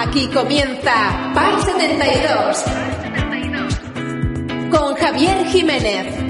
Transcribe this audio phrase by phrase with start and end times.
[0.00, 2.64] Aquí comienza Par 72
[4.70, 6.28] con Javier Jiménez.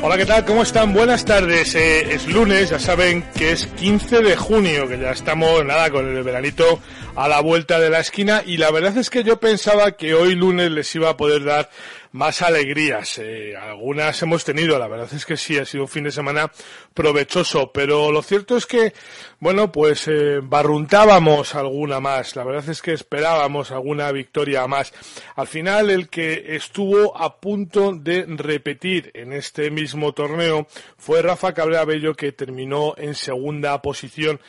[0.00, 0.44] Hola, ¿qué tal?
[0.44, 0.94] ¿Cómo están?
[0.94, 1.74] Buenas tardes.
[1.74, 6.16] Eh, es lunes, ya saben que es 15 de junio, que ya estamos, nada, con
[6.16, 6.80] el veranito
[7.16, 8.42] a la vuelta de la esquina.
[8.46, 11.68] Y la verdad es que yo pensaba que hoy lunes les iba a poder dar
[12.12, 13.18] más alegrías.
[13.18, 16.50] Eh, algunas hemos tenido, la verdad es que sí, ha sido un fin de semana
[16.94, 18.92] provechoso, pero lo cierto es que,
[19.40, 22.36] bueno, pues eh, barruntábamos alguna más.
[22.36, 24.92] La verdad es que esperábamos alguna victoria más.
[25.36, 31.54] Al final, el que estuvo a punto de repetir en este mismo torneo fue Rafa
[31.54, 34.40] Cabrera Bello, que terminó en segunda posición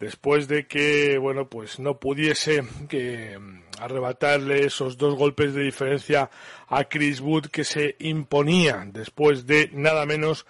[0.00, 3.38] después de que, bueno, pues no pudiese que
[3.80, 6.30] arrebatarle esos dos golpes de diferencia
[6.68, 10.46] a Chris Wood que se imponía después de nada menos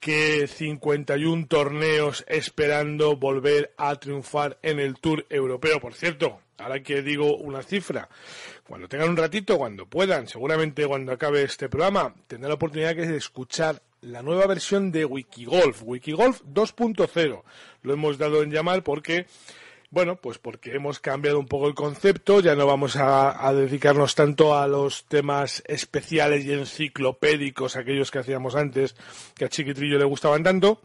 [0.00, 5.78] que 51 torneos esperando volver a triunfar en el Tour Europeo.
[5.78, 8.08] Por cierto, ahora que digo una cifra,
[8.66, 13.16] cuando tengan un ratito, cuando puedan, seguramente cuando acabe este programa, tendrán la oportunidad de
[13.16, 17.42] escuchar la nueva versión de Wikigolf, Wikigolf 2.0.
[17.82, 19.26] Lo hemos dado en llamar porque,
[19.92, 24.56] bueno, pues porque hemos cambiado un poco el concepto, ya no vamos a, dedicarnos tanto
[24.56, 28.96] a los temas especiales y enciclopédicos, aquellos que hacíamos antes,
[29.36, 30.80] que a Chiquitrillo le gustaban tanto.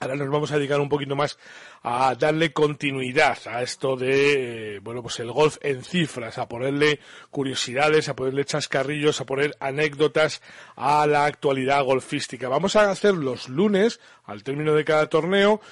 [0.00, 1.38] Ahora nos vamos a dedicar un poquito más
[1.82, 7.00] a darle continuidad a esto de, eh, bueno, pues el golf en cifras, a ponerle
[7.30, 10.42] curiosidades, a ponerle chascarrillos, a poner anécdotas
[10.74, 12.50] a la actualidad golfística.
[12.50, 15.62] Vamos a hacer los lunes, al término de cada torneo,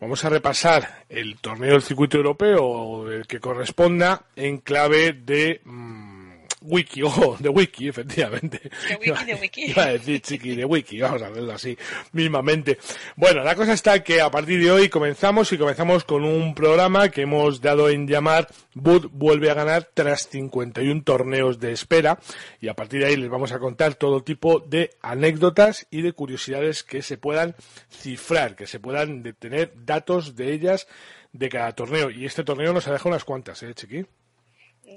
[0.00, 5.60] vamos a repasar el torneo del circuito europeo el que corresponda en clave de...
[5.64, 6.19] Mm,
[6.62, 8.60] wiki, ojo, de wiki, efectivamente.
[8.88, 9.64] De wiki, de wiki.
[9.70, 11.76] Iba a decir chiqui de wiki, vamos a verlo así
[12.12, 12.78] mismamente.
[13.16, 17.08] Bueno, la cosa está que a partir de hoy comenzamos y comenzamos con un programa
[17.10, 22.18] que hemos dado en llamar Bud vuelve a ganar tras 51 torneos de espera
[22.60, 26.12] y a partir de ahí les vamos a contar todo tipo de anécdotas y de
[26.12, 27.54] curiosidades que se puedan
[27.90, 30.86] cifrar, que se puedan tener datos de ellas
[31.32, 32.10] de cada torneo.
[32.10, 34.06] Y este torneo nos ha dejado unas cuantas, ¿eh, Chiqui?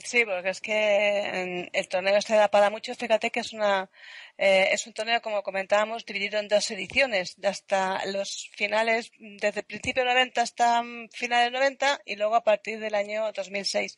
[0.03, 2.95] Sí, porque es que el torneo este da para mucho.
[2.95, 3.89] Fíjate que es una
[4.37, 9.65] eh, es un torneo, como comentábamos, dividido en dos ediciones, hasta los finales, desde el
[9.65, 13.95] principio 90 hasta finales 90 y luego a partir del año 2006.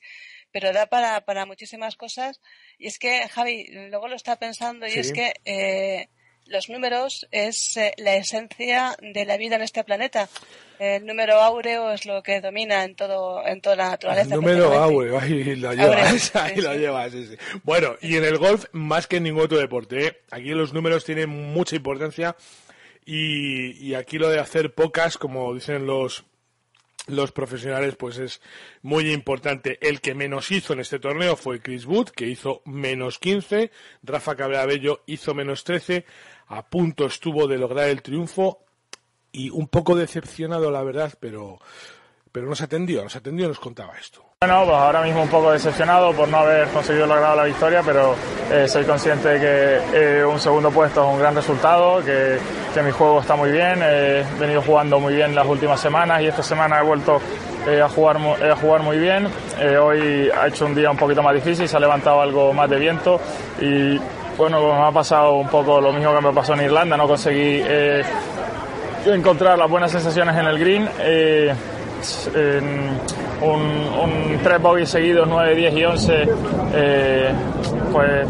[0.52, 2.42] Pero da para, para muchísimas cosas.
[2.78, 6.10] Y es que, Javi, luego lo está pensando y es que eh,
[6.48, 10.30] los números es eh, la esencia de la vida en este planeta.
[10.78, 14.36] El número áureo es lo que domina en todo en toda la naturaleza.
[14.36, 17.14] El número áureo, ahí lo llevas, ahí lo llevas.
[17.64, 20.18] Bueno, y en el golf más que en ningún otro deporte, ¿eh?
[20.32, 22.36] aquí los números tienen mucha importancia
[23.06, 26.26] y, y aquí lo de hacer pocas, como dicen los
[27.08, 28.42] los profesionales, pues es
[28.82, 29.78] muy importante.
[29.82, 33.72] El que menos hizo en este torneo fue Chris Wood, que hizo menos 15.
[34.04, 36.06] Rafa Cabrera Bello hizo menos 13.
[36.48, 38.60] A punto estuvo de lograr el triunfo
[39.32, 41.60] y un poco decepcionado, la verdad, pero,
[42.32, 44.24] pero nos atendió, nos atendió y nos contaba esto.
[44.42, 48.16] Bueno, pues ahora mismo un poco decepcionado por no haber conseguido lograr la victoria, pero
[48.52, 52.38] eh, soy consciente de que eh, un segundo puesto es un gran resultado, que,
[52.74, 56.28] que, mi juego está muy bien, he venido jugando muy bien las últimas semanas y
[56.28, 57.20] esta semana he vuelto
[57.68, 59.28] eh, a, jugar, a jugar muy bien.
[59.82, 62.78] hoy ha hecho un día un poquito más difícil, se ha levantado algo más de
[62.78, 63.20] viento
[63.60, 63.98] y
[64.38, 67.62] bueno, me ha pasado un poco lo mismo que me pasó en Irlanda, no conseguí
[69.06, 70.90] encontrar las buenas sensaciones en el green.
[71.00, 71.54] Eh,
[73.42, 76.28] un, tres bogies seguidos, 9, 10 y 11,
[76.74, 77.34] eh,
[77.92, 78.28] pues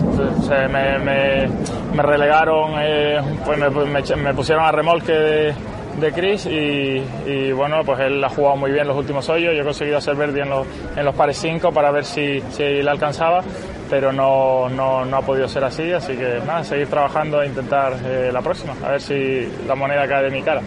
[0.70, 1.48] me, me,
[1.94, 5.56] me, relegaron, eh, pues me, me, pusieron a remolque de,
[6.00, 9.54] de Chris y, bueno, pues él ha jugado muy bien los últimos hoyos.
[9.56, 12.64] Yo he conseguido hacer verde en los, en los pares 5 para ver si, si
[12.64, 13.42] le alcanzaba,
[13.90, 15.92] pero no, no, no, ha podido ser así.
[15.92, 20.08] Así que nada, seguir trabajando e intentar eh, la próxima, a ver si la moneda
[20.08, 20.62] cae de mi cara.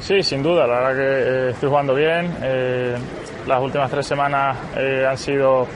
[0.00, 2.36] Sí, sin duda, la verdad que eh, estoy jugando bien.
[2.42, 2.94] Eh,
[3.46, 5.66] las últimas tres semanas han sido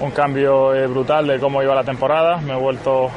[0.00, 2.38] un cambio brutal de cómo iba la temporada.
[2.38, 3.10] Me he vuelto,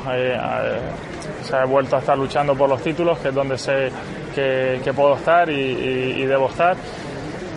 [1.41, 3.89] se ha vuelto a estar luchando por los títulos, que es donde sé
[4.33, 6.75] que, puedo estar y, debo estar.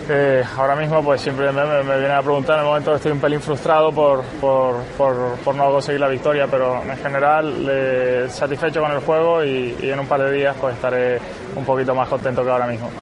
[0.07, 3.13] Eh, ahora mismo pues siempre me, me, vienen a preguntar en el momento que estoy
[3.13, 8.93] un pelín frustrado por, por, por, no conseguir la victoria, pero en general satisfecho con
[8.93, 11.19] el juego y, en un par de días pues estaré
[11.57, 12.93] un poquito más contento que ahora mismo.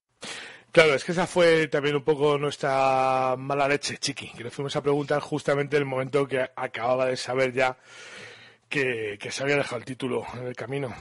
[0.70, 4.74] Claro, es que esa fue también un poco nuestra mala leche, Chiqui, que le fuimos
[4.76, 7.76] a preguntar justamente en el momento que acababa de saber ya
[8.68, 10.94] que, que se había dejado el título en el camino.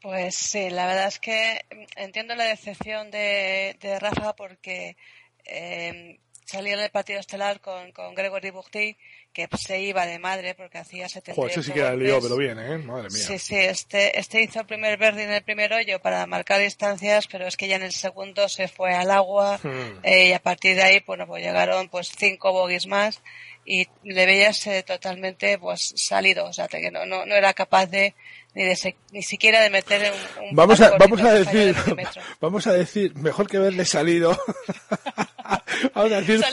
[0.00, 1.64] Pues sí, la verdad es que
[1.96, 4.96] entiendo la decepción de, Rafa porque
[5.44, 6.18] eh,
[6.50, 8.96] salió en el partido estelar con, con Gregory Buchty,
[9.32, 12.58] que se iba de madre porque hacía 70 Joder, ese sí que lío, pero bien,
[12.58, 12.78] ¿eh?
[12.78, 13.22] Madre mía.
[13.22, 17.28] Sí, sí, este, este hizo el primer verde en el primer hoyo para marcar distancias,
[17.28, 20.00] pero es que ya en el segundo se fue al agua hmm.
[20.02, 23.22] eh, y a partir de ahí, bueno, pues llegaron pues cinco bogies más
[23.64, 27.86] y le veías eh, totalmente pues salido, o sea, que no, no, no era capaz
[27.86, 28.14] de
[28.54, 31.74] ni, de ni siquiera de meter un, vamos a vamos a decir
[32.40, 34.38] vamos a decir mejor que verle salido.
[35.94, 36.44] Vamos a decir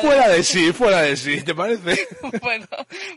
[0.00, 2.06] fuera de sí fuera de sí te parece
[2.42, 2.66] bueno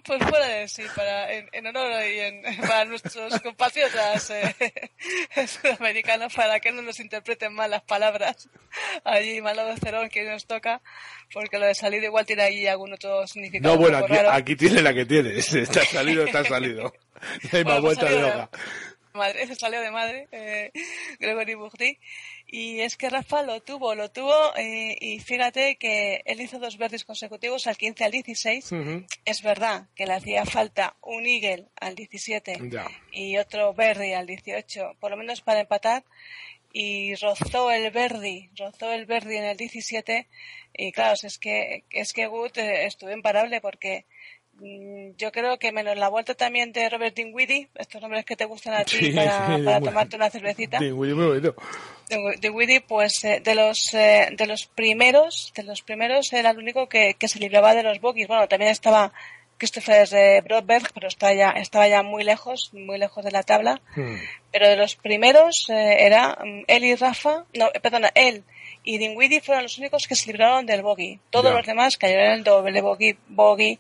[0.03, 4.55] pues fuera de sí para en, en honor y en, para nuestros compatriotas eh,
[5.47, 8.49] sudamericanos para que no nos interpreten mal las palabras.
[9.03, 10.81] Allí malo de Cerón que nos toca
[11.33, 14.81] porque lo de salido igual tiene ahí algún otro significado no bueno aquí, aquí tiene
[14.81, 16.91] la que tiene está salido está salido
[17.51, 18.49] hay más vuelta de hoja.
[19.13, 20.71] Madre, se salió de madre, eh,
[21.19, 21.97] Gregory Burdi.
[22.47, 26.77] Y es que Rafa lo tuvo, lo tuvo, eh, y fíjate que él hizo dos
[26.77, 28.71] verdes consecutivos al 15 al 16.
[29.25, 32.59] Es verdad que le hacía falta un Eagle al 17
[33.11, 36.03] y otro verde al 18, por lo menos para empatar.
[36.73, 40.27] Y rozó el verde, rozó el verde en el 17.
[40.73, 44.05] Y claro, es que, es que Wood eh, estuvo imparable porque
[45.17, 48.75] yo creo que menos la vuelta también de Robert Dinwiddie, estos nombres que te gustan
[48.75, 50.79] a ti para, tomarte una cervecita.
[50.79, 56.87] Dinwiddie, pues eh, de los eh, de los primeros, de los primeros era el único
[56.87, 58.27] que, se libraba de los bogies.
[58.27, 59.13] Bueno, también estaba
[59.57, 63.81] Christopher eh, Brodberg, pero estaba ya, estaba ya muy lejos, muy lejos de la tabla.
[63.95, 64.15] Hmm.
[64.51, 68.43] Pero de los primeros era mm, él y Rafa, no, perdona, él
[68.83, 71.19] y Dinwiddie fueron los únicos que se libraron del bogey.
[71.29, 73.79] Todos los demás cayeron en el doble bogey, bogey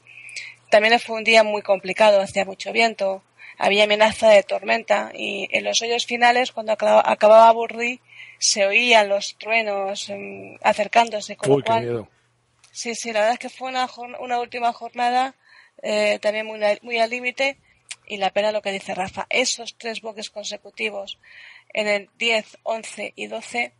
[0.71, 3.21] también fue un día muy complicado, hacía mucho viento,
[3.59, 8.01] había amenaza de tormenta y en los hoyos finales, cuando acababa Burri,
[8.39, 11.35] se oían los truenos em, acercándose.
[11.35, 12.07] Con Uy, qué miedo.
[12.71, 13.87] Sí, sí, la verdad es que fue una,
[14.19, 15.35] una última jornada
[15.83, 17.57] eh, también muy, muy al límite
[18.07, 21.19] y la pena lo que dice Rafa, esos tres boques consecutivos
[21.73, 23.73] en el 10, 11 y 12,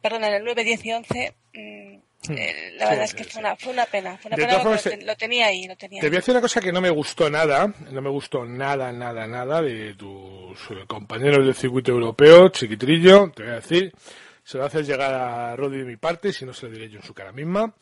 [0.00, 1.98] perdón, en el 9, 10 y 11, Hmm.
[2.30, 4.16] Eh, la verdad es que fue, una, fue una pena.
[4.18, 5.66] Fue una pena lo, tenía ahí.
[5.66, 7.72] Lo tenía te voy a decir una cosa que no me gustó nada.
[7.90, 13.30] No me gustó nada, nada, nada de tus compañeros del circuito europeo, chiquitrillo.
[13.34, 13.92] Te voy a decir.
[14.42, 17.00] Se lo haces llegar a Rodri de mi parte, si no se lo diré yo
[17.00, 17.74] en su cara misma.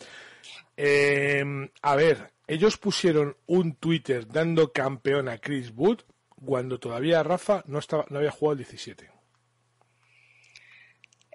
[0.77, 1.45] Eh,
[1.83, 6.01] a ver, ellos pusieron un Twitter dando campeón a Chris Wood
[6.45, 9.14] cuando todavía Rafa no, estaba, no había jugado el 17.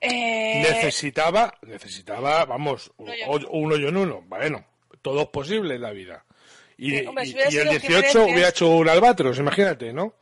[0.01, 4.23] Eh, necesitaba, necesitaba, vamos, uno y en uno.
[4.27, 4.65] Bueno,
[5.01, 6.25] todo es posible en la vida.
[6.77, 10.15] Y, el 18 hubiera hecho un albatros, imagínate, ¿no?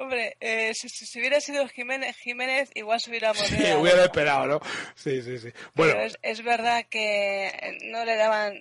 [0.00, 4.60] Hombre, eh, si, hubiera sido Jiménez, Jiménez igual se hubiera Sí, hubiera esperado, ¿no?
[4.94, 5.48] Sí, sí, sí.
[5.74, 5.94] Bueno.
[6.22, 8.54] es, verdad que no le daban.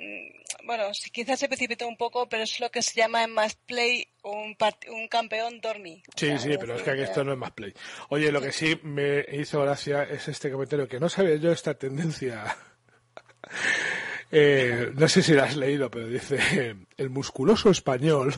[0.63, 4.07] Bueno, quizás se precipitó un poco, pero es lo que se llama en más play
[4.23, 4.57] un,
[4.89, 6.01] un campeón dormí.
[6.15, 7.73] Sí, sí, pero es que aquí esto no es más play.
[8.09, 11.75] Oye, lo que sí me hizo gracia es este comentario que no sabía yo esta
[11.75, 12.57] tendencia.
[14.29, 18.35] Eh, no sé si la has leído, pero dice el musculoso español.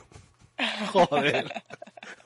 [0.91, 1.51] Joder.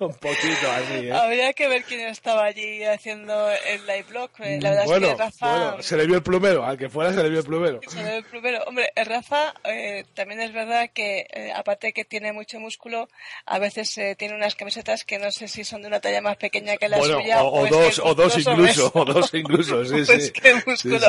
[0.08, 1.14] Un poquito así, ¿eh?
[1.14, 4.30] Habría que ver quién estaba allí haciendo el live blog.
[4.40, 5.58] Eh, la verdad bueno, es que Rafa...
[5.58, 7.80] Bueno, se le vio el plumero, al que fuera se le vio el plumero.
[7.88, 8.64] Se le vio el plumero.
[8.66, 13.10] Hombre, Rafa eh, también es verdad que, eh, aparte que tiene mucho músculo,
[13.46, 16.38] a veces eh, tiene unas camisetas que no sé si son de una talla más
[16.38, 17.44] pequeña que la suya.
[17.44, 20.32] O, o, dos, o dos incluso, o dos incluso, sí, pues sí.
[20.32, 21.00] que músculo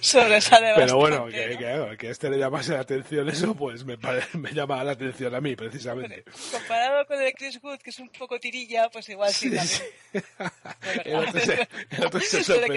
[0.00, 3.96] sobresale Pero bueno, que, que, que, a este le llamase la atención eso, pues me,
[4.34, 6.24] me llama la atención a mí, precisamente.
[6.50, 9.50] comparado con el Chris Wood, que es un poco tirilla, pues igual sí,
[11.04, 12.68] el otro se, el otro se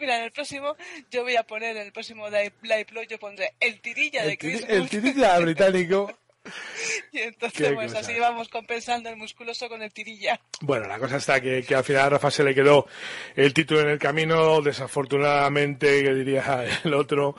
[0.00, 0.76] Mira, en el próximo,
[1.10, 4.88] yo voy a poner, en el próximo Live yo pondré el tirilla de Chris El
[4.88, 6.16] tirilla británico.
[7.12, 10.40] Y entonces, pues así vamos compensando el musculoso con el tirilla.
[10.60, 12.86] Bueno, la cosa está que, que, al final a Rafa se le quedó
[13.34, 14.60] el título en el camino.
[14.60, 17.36] Desafortunadamente, que diría el otro,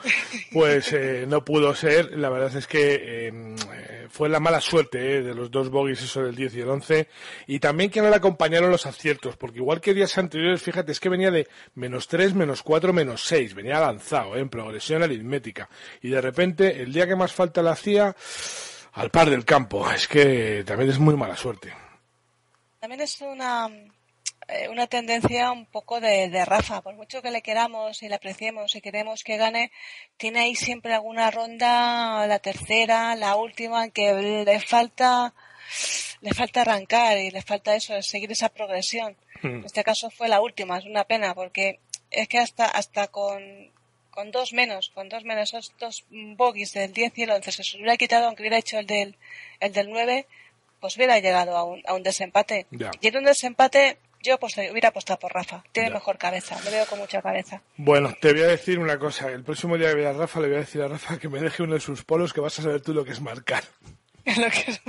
[0.52, 2.16] pues eh, no pudo ser.
[2.18, 6.02] La verdad es que em, eh, fue la mala suerte eh, de los dos bogies,
[6.02, 7.08] eso del 10 y el 11.
[7.46, 11.00] Y también que no le acompañaron los aciertos, porque igual que días anteriores, fíjate, es
[11.00, 13.54] que venía de menos 3, menos 4, menos 6.
[13.54, 15.68] Venía lanzado en progresión aritmética.
[16.02, 18.14] Y de repente, el día que más falta le hacía
[18.92, 19.90] al par del campo.
[19.90, 21.72] Es que también es muy mala suerte.
[22.78, 23.68] También es una,
[24.48, 26.82] eh, una tendencia un poco de, Rafa.
[26.82, 29.70] Por mucho que le queramos y le apreciemos y queremos que gane,
[30.16, 35.34] tiene ahí siempre alguna ronda, la tercera, la última, en que le falta
[36.20, 39.16] le falta arrancar y le falta eso, seguir esa progresión.
[39.42, 39.60] Hmm.
[39.60, 41.80] En este caso fue la última, es una pena porque
[42.10, 43.42] es que hasta, hasta con,
[44.20, 47.76] con dos menos, con dos menos, esos dos bogies del 10 y el 11 se
[47.78, 49.16] hubiera quitado, aunque hubiera hecho el del,
[49.60, 50.26] el del 9,
[50.78, 52.66] pues hubiera llegado a un, a un desempate.
[53.00, 55.64] Y en un desempate, yo pues, hubiera apostado por Rafa.
[55.72, 57.62] Tiene mejor cabeza, lo veo con mucha cabeza.
[57.78, 59.30] Bueno, te voy a decir una cosa.
[59.30, 61.40] El próximo día que vea a Rafa, le voy a decir a Rafa que me
[61.40, 63.64] deje uno de sus polos, que vas a saber tú lo que es marcar.
[64.36, 64.80] lo que es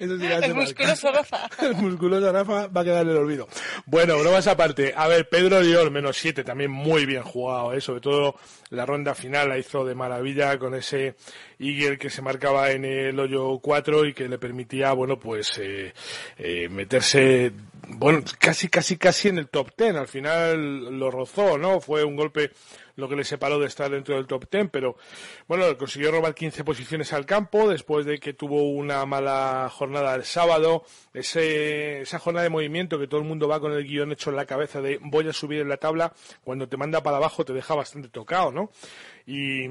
[0.00, 1.48] el musculoso Rafa.
[1.60, 3.48] El musculoso Rafa va a quedar en el olvido.
[3.86, 4.92] Bueno, bromas aparte.
[4.96, 7.80] A ver, Pedro Dior, menos 7, también muy bien jugado, ¿eh?
[7.80, 8.36] sobre todo
[8.70, 11.16] la ronda final la hizo de maravilla con ese
[11.58, 15.92] Eagle que se marcaba en el hoyo 4 y que le permitía, bueno, pues eh,
[16.38, 17.52] eh, meterse,
[17.88, 19.96] bueno, casi, casi, casi en el top 10.
[19.96, 21.80] Al final lo rozó, ¿no?
[21.80, 22.52] Fue un golpe
[23.00, 24.96] lo que le separó de estar dentro del top 10, pero
[25.48, 30.24] bueno, consiguió robar 15 posiciones al campo después de que tuvo una mala jornada el
[30.24, 34.30] sábado, ese, esa jornada de movimiento que todo el mundo va con el guion hecho
[34.30, 36.12] en la cabeza de voy a subir en la tabla,
[36.44, 38.70] cuando te manda para abajo te deja bastante tocado, ¿no?
[39.26, 39.64] Y,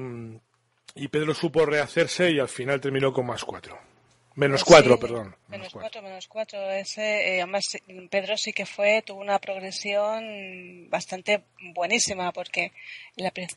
[0.94, 3.89] y Pedro supo rehacerse y al final terminó con más cuatro.
[4.36, 5.34] Menos cuatro, perdón.
[5.48, 6.70] Menos, cuatro, menos cuatro.
[6.70, 7.76] Ese, eh, además,
[8.10, 11.42] Pedro sí que fue, tuvo una progresión bastante
[11.74, 12.72] buenísima, porque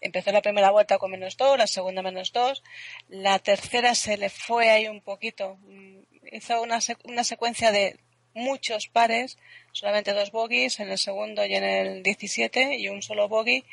[0.01, 2.63] empezó la primera vuelta con menos dos, la segunda menos dos,
[3.07, 5.57] la tercera se le fue ahí un poquito.
[5.67, 5.99] Mm,
[6.31, 7.99] hizo una, una secuencia de
[8.33, 9.37] muchos pares,
[9.71, 13.63] solamente dos bogies en el segundo y en el 17 y un solo bogey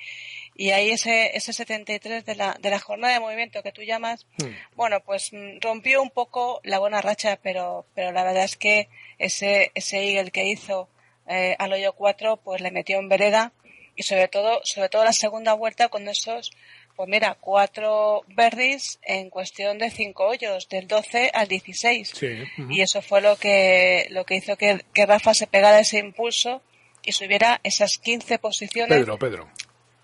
[0.55, 4.27] y ahí ese, ese 73 de la, de la jornada de movimiento que tú llamas,
[4.39, 4.77] hmm.
[4.77, 8.89] bueno, pues mm, rompió un poco la buena racha, pero, pero la verdad es que
[9.19, 10.89] ese, ese Eagle que hizo
[11.29, 13.53] eh, al hoyo 4, pues le metió en vereda
[13.97, 16.53] y sobre todo, sobre todo la segunda vuelta con esos,
[16.97, 22.13] pues mira, cuatro verdes en cuestión de cinco hoyos, del 12 al 16.
[22.69, 26.63] Y eso fue lo que, lo que hizo que, que Rafa se pegara ese impulso
[27.03, 28.99] y subiera esas 15 posiciones.
[28.99, 29.49] Pedro, Pedro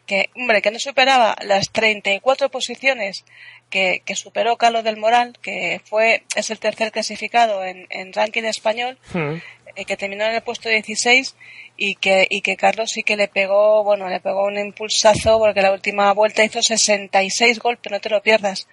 [0.06, 3.24] que, hombre, que no superaba las 34 posiciones
[3.68, 8.44] que, que superó Carlos del Moral, que fue, es el tercer clasificado en, en ranking
[8.44, 9.34] español, hmm.
[9.74, 11.34] eh, que terminó en el puesto 16
[11.76, 15.60] y que, y que Carlos sí que le pegó, bueno, le pegó un impulsazo porque
[15.60, 18.68] la última vuelta hizo 66 golpes, no te lo pierdas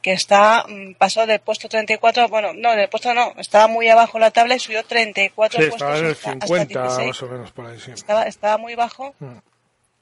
[0.00, 4.20] que está mm, pasó del puesto 34, bueno, no, del puesto no, estaba muy abajo
[4.20, 7.66] la tabla y subió 34 sí, puestos estaba en el 50 más o menos por
[7.66, 7.90] ahí, sí.
[7.90, 9.16] Estaba, estaba muy bajo.
[9.18, 9.38] Hmm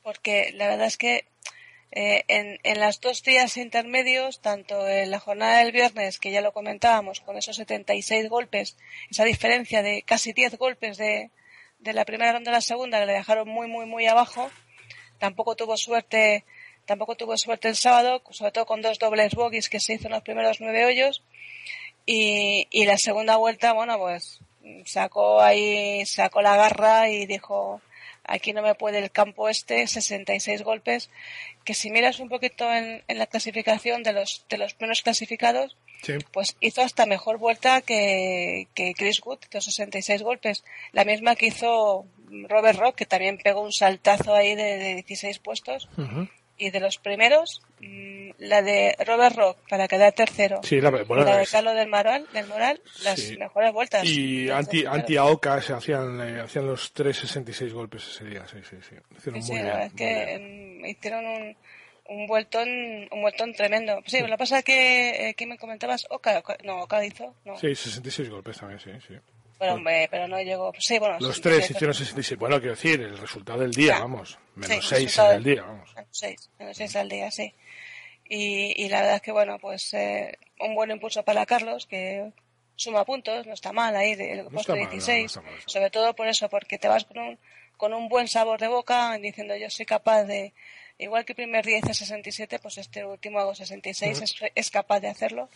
[0.06, 1.25] porque la verdad es que
[1.90, 6.40] eh, en, en los dos días intermedios, tanto en la jornada del viernes, que ya
[6.42, 8.76] lo comentábamos, con esos 76 golpes,
[9.10, 11.32] esa diferencia de casi 10 golpes de,
[11.80, 14.48] de la primera ronda a la segunda, que le dejaron muy, muy, muy abajo,
[15.18, 16.44] tampoco tuvo suerte,
[16.84, 20.12] tampoco tuvo suerte el sábado, sobre todo con dos dobles bogies que se hizo en
[20.12, 21.25] los primeros nueve hoyos,
[22.06, 24.38] y, y la segunda vuelta, bueno, pues
[24.84, 27.80] sacó ahí, sacó la garra y dijo,
[28.26, 31.11] aquí no me puede el campo este, 66 golpes,
[31.64, 35.76] que si miras un poquito en, la clasificación de los, de los primeros clasificados,
[36.33, 40.62] pues hizo hasta mejor vuelta que, que Chris Wood, los 66 golpes.
[40.92, 42.06] La misma que hizo
[42.49, 45.88] Robert Rock, que también pegó un saltazo ahí de, 16 puestos
[46.58, 50.60] y de los primeros, mm, la de Robert Rock para quedar tercero.
[50.62, 54.04] Sí, la, bueno, la de Carlos del Moral, del Moral las mejores vueltas.
[54.04, 58.76] Y anti, anti Aoka se hacían, eh, hacían los 3.66 golpes ese día, sí, sí,
[58.88, 58.96] sí.
[59.16, 61.56] Hicieron muy bien, es que hicieron un,
[62.08, 62.68] un vueltón,
[63.10, 64.00] un vueltón tremendo.
[64.06, 67.56] Sí, lo que pasa es que, eh, me comentabas, Oka, no, Oka hizo, no.
[67.56, 69.14] Sí, 66 golpes también, sí, sí.
[69.58, 70.72] Pero, pero no llegó.
[70.78, 72.38] Sí, bueno, los tres hicieron 66.
[72.38, 74.38] Bueno, quiero decir, el resultado del día, vamos.
[74.54, 75.94] Menos 6 en el día, vamos.
[75.94, 77.54] Menos 6, menos 6 al día, sí.
[78.28, 82.32] Y, y la verdad es que, bueno, pues eh, un buen impulso para Carlos, que
[82.75, 86.88] suma puntos, no está mal ahí, el puesto 16, sobre todo por eso, porque te
[86.88, 87.38] vas con un,
[87.76, 90.52] con un buen sabor de boca, diciendo yo soy capaz de,
[90.98, 95.00] igual que el primer día hice 67, pues este último hago 66, es, es capaz
[95.00, 95.48] de hacerlo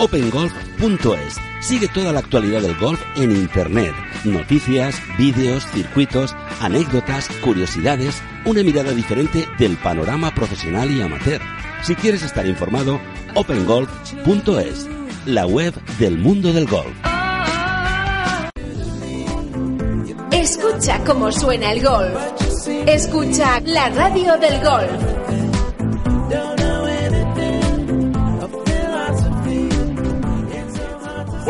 [0.00, 1.36] OpenGolf.es.
[1.60, 3.92] Sigue toda la actualidad del golf en Internet.
[4.24, 11.42] Noticias, vídeos, circuitos, anécdotas, curiosidades, una mirada diferente del panorama profesional y amateur.
[11.82, 12.98] Si quieres estar informado,
[13.34, 14.88] OpenGolf.es,
[15.26, 16.96] la web del mundo del golf.
[20.32, 22.18] Escucha cómo suena el golf.
[22.86, 25.19] Escucha la radio del golf.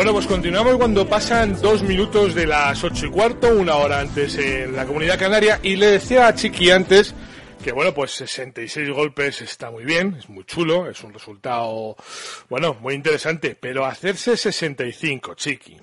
[0.01, 4.35] Bueno, pues continuamos cuando pasan dos minutos de las ocho y cuarto, una hora antes
[4.39, 7.15] en la comunidad canaria, y le decía a Chiqui antes
[7.63, 11.97] que bueno, pues 66 golpes está muy bien, es muy chulo, es un resultado,
[12.49, 15.77] bueno, muy interesante, pero hacerse 65, Chiqui,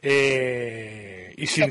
[0.00, 1.70] eh, y, sin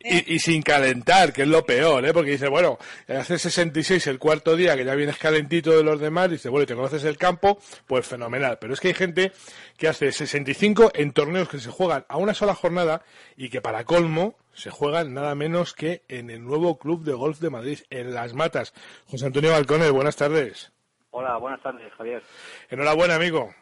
[0.00, 2.12] y, sin calentar, que es lo peor, ¿eh?
[2.12, 6.30] porque dice, bueno, hace 66 el cuarto día, que ya vienes calentito de los demás,
[6.30, 8.58] dice, bueno, y te conoces el campo, pues fenomenal.
[8.60, 9.32] Pero es que hay gente
[9.78, 13.02] que hace 65 en torneos que se juegan a una sola jornada
[13.36, 17.38] y que para colmo se juegan nada menos que en el nuevo Club de Golf
[17.40, 18.74] de Madrid, en Las Matas.
[19.06, 20.72] José Antonio Balcones, buenas tardes.
[21.10, 22.22] Hola, buenas tardes, Javier.
[22.68, 23.54] Enhorabuena, amigo.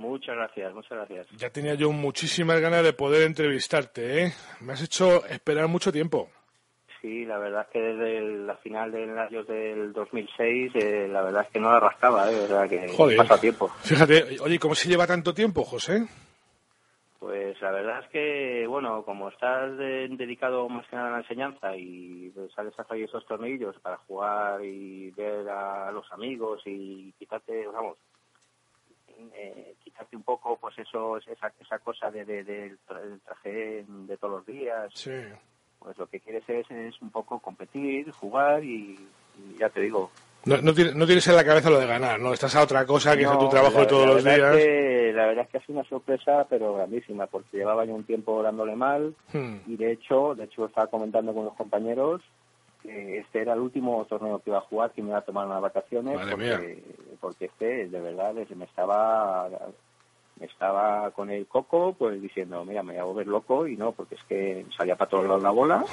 [0.00, 1.26] Muchas gracias, muchas gracias.
[1.36, 4.32] Ya tenía yo muchísimas ganas de poder entrevistarte, ¿eh?
[4.60, 6.30] Me has hecho esperar mucho tiempo.
[7.02, 11.42] Sí, la verdad es que desde la final del año del 2006, eh, la verdad
[11.42, 12.34] es que no la rascaba, ¿eh?
[12.34, 13.68] verdad que pasa tiempo.
[13.82, 16.06] Fíjate, oye, ¿cómo se lleva tanto tiempo, José?
[17.18, 21.76] Pues la verdad es que, bueno, como estás dedicado más que nada a la enseñanza
[21.76, 27.66] y sales a hacer esos tornillos para jugar y ver a los amigos y quitarte,
[27.66, 27.98] vamos,
[29.34, 32.78] eh, quitarte un poco pues eso esa, esa cosa de, del
[33.24, 34.92] traje de todos los días
[35.78, 38.98] pues lo que quieres es, es un poco competir jugar y,
[39.58, 40.10] ya te digo
[40.44, 42.32] no, no, tienes, en la cabeza lo de ganar, ¿no?
[42.32, 44.38] Estás a otra cosa que es tu trabajo de todos los días.
[44.40, 48.42] la verdad es que ha sido una sorpresa, pero grandísima, porque llevaba ya un tiempo
[48.42, 49.56] dándole mal hmm.
[49.66, 52.22] y de hecho, de hecho estaba comentando con los compañeros
[52.84, 55.60] este era el último torneo que iba a jugar, que me iba a tomar unas
[55.60, 56.82] vacaciones, porque,
[57.20, 59.48] porque este, de verdad, me estaba
[60.40, 63.92] me estaba con el coco, pues diciendo, mira, me voy a volver loco, y no,
[63.92, 65.84] porque es que salía para todos lados la bola,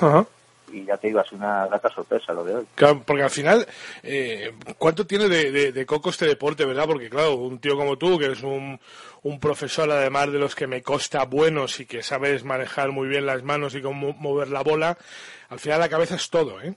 [0.71, 2.67] y ya te digo, es una grata sorpresa lo de hoy.
[2.75, 3.67] Claro, porque al final,
[4.03, 6.85] eh, ¿cuánto tiene de, de, coco este deporte, verdad?
[6.87, 8.79] Porque claro, un tío como tú, que eres un,
[9.23, 13.25] un profesor además de los que me costa buenos y que sabes manejar muy bien
[13.25, 14.97] las manos y cómo mover la bola,
[15.49, 16.75] al final la cabeza es todo, ¿eh?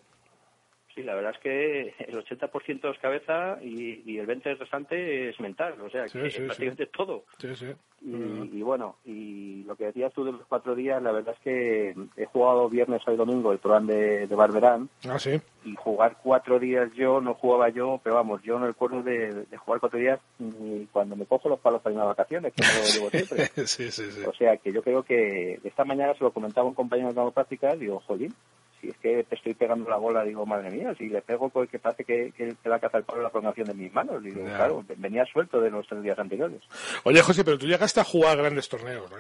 [1.00, 5.40] Sí, la verdad es que el 80% es cabeza y, y el 20% restante es
[5.40, 7.24] mental, o sea, que prácticamente todo.
[7.38, 7.66] Sí, sí.
[8.02, 11.94] Y, bueno, y lo que decías tú de los cuatro días, la verdad es que
[12.16, 14.88] he jugado viernes y domingo el programa de, de Barberán.
[15.06, 15.38] Ah, sí.
[15.66, 19.56] Y jugar cuatro días yo, no jugaba yo, pero vamos, yo no recuerdo de, de
[19.58, 22.80] jugar cuatro días ni cuando me cojo los palos para ir a vacaciones, que no
[22.80, 23.46] lo llevo siempre.
[23.66, 24.22] sí, sí, sí.
[24.26, 27.78] O sea, que yo creo que esta mañana se lo comentaba un compañero de prácticas,
[27.78, 28.34] digo, jolín,
[28.80, 31.78] si es que te estoy pegando la bola, digo, madre mía, si le pego porque
[31.78, 34.22] parece que, que, que la caza el palo la prolongación de mis manos.
[34.22, 36.62] Digo, claro, venía suelto de los tres días anteriores.
[37.04, 39.16] Oye, José, pero tú llegaste a jugar grandes torneos, ¿no?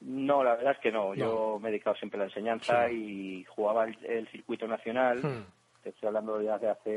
[0.00, 1.14] No, la verdad es que no.
[1.14, 5.20] Yo me he dedicado siempre a la enseñanza y jugaba el, circuito nacional.
[5.20, 5.44] Hmm.
[5.86, 6.90] Te estoy hablando ya de hace,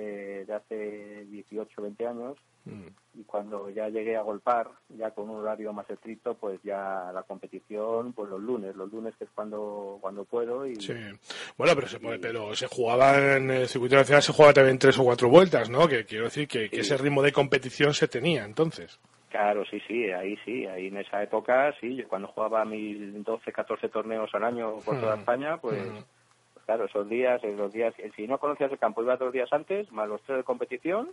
[0.46, 2.38] de hace 18, 20 años.
[2.66, 2.88] Hmm
[3.20, 7.24] y cuando ya llegué a golpar, ya con un horario más estricto, pues ya la
[7.24, 10.66] competición, pues los lunes, los lunes que es cuando cuando puedo.
[10.66, 10.94] Y, sí,
[11.58, 15.04] bueno, pero se, pero se jugaba en el circuito nacional, se jugaba también tres o
[15.04, 15.88] cuatro vueltas, ¿no?
[15.88, 19.00] Que quiero decir que, ese ritmo de competición se tenía entonces.
[19.30, 23.52] Claro, sí, sí, ahí sí, ahí en esa época, sí, yo cuando jugaba mis 12,
[23.52, 25.20] 14 torneos al año por toda mm.
[25.20, 25.98] España, pues, mm.
[26.70, 30.08] Claro, esos días, los días, si no conocías el campo, iba dos días antes, más
[30.08, 31.10] los tres de competición,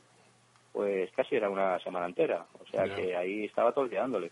[0.71, 2.45] pues casi era una semana entera.
[2.61, 4.31] O sea que ahí estaba todo dándole.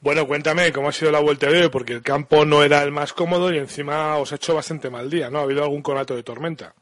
[0.00, 2.90] Bueno, cuéntame cómo ha sido la vuelta de hoy, porque el campo no era el
[2.90, 5.38] más cómodo y encima os ha hecho bastante mal día, ¿no?
[5.38, 6.74] ¿Ha habido algún conato de tormenta?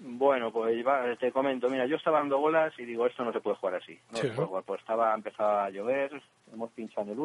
[0.00, 0.84] Bueno, pues
[1.20, 3.96] te comento, mira, yo estaba dando bolas y digo, esto no se puede jugar así.
[4.10, 6.10] No Pues estaba, empezaba a llover,
[6.52, 7.20] hemos pinchado el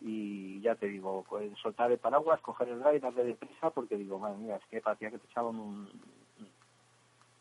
[0.00, 4.18] y ya te digo, pues soltar el paraguas, coger el drive, darle deprisa, porque digo,
[4.18, 5.88] madre mía, es que parecía que te echaban un,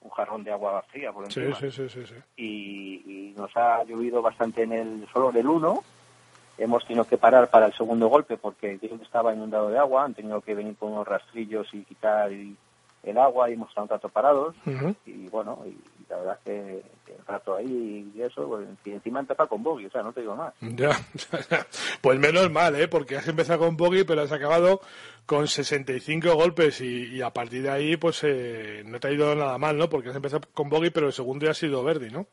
[0.02, 1.56] un jarrón de agua fría por encima.
[1.56, 2.00] Sí, sí, sí,
[2.38, 5.84] y, nos ha llovido bastante en el solo del 1.
[6.58, 10.04] Hemos tenido que parar para el segundo golpe porque estaba inundado de agua.
[10.04, 13.90] Han tenido que venir con unos rastrillos y quitar el agua y hemos estado un
[13.90, 14.56] rato parados.
[15.06, 15.78] Y bueno, y
[16.10, 19.88] la verdad es que, el rato ahí y eso, pues, y encima empezado con bogey,
[19.88, 20.54] o sea, no te digo más.
[20.62, 20.92] Ya,
[22.02, 22.88] pues menos mal, ¿eh?
[22.88, 24.82] Porque has empezado con bogey, pero has acabado
[25.26, 29.58] con 65 golpes y, a partir de ahí, pues eh, no te ha ido nada
[29.58, 29.90] mal, ¿no?
[29.90, 32.28] Porque has empezado con bogey, pero el segundo ya ha sido Verdi, ¿no?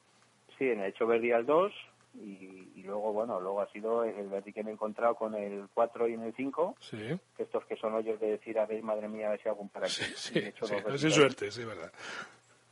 [0.59, 1.73] Sí, he hecho Verdi al 2
[2.15, 6.09] y, luego, bueno, luego ha sido el Verdi que me he encontrado con el 4
[6.09, 6.77] y en el 5.
[6.81, 7.19] Sí.
[7.37, 9.87] Estos que son hoyos de decir, a ver, madre mía, a ver si algún para
[9.87, 9.95] aquí.
[9.95, 10.53] Sí, sí,
[10.97, 11.93] sí, suerte, sí, verdad.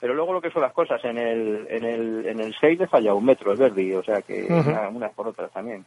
[0.01, 2.87] Pero luego lo que son las cosas, en el, en el, en el 6 le
[2.87, 5.85] falla un metro, es verde, o sea que unas por otras también.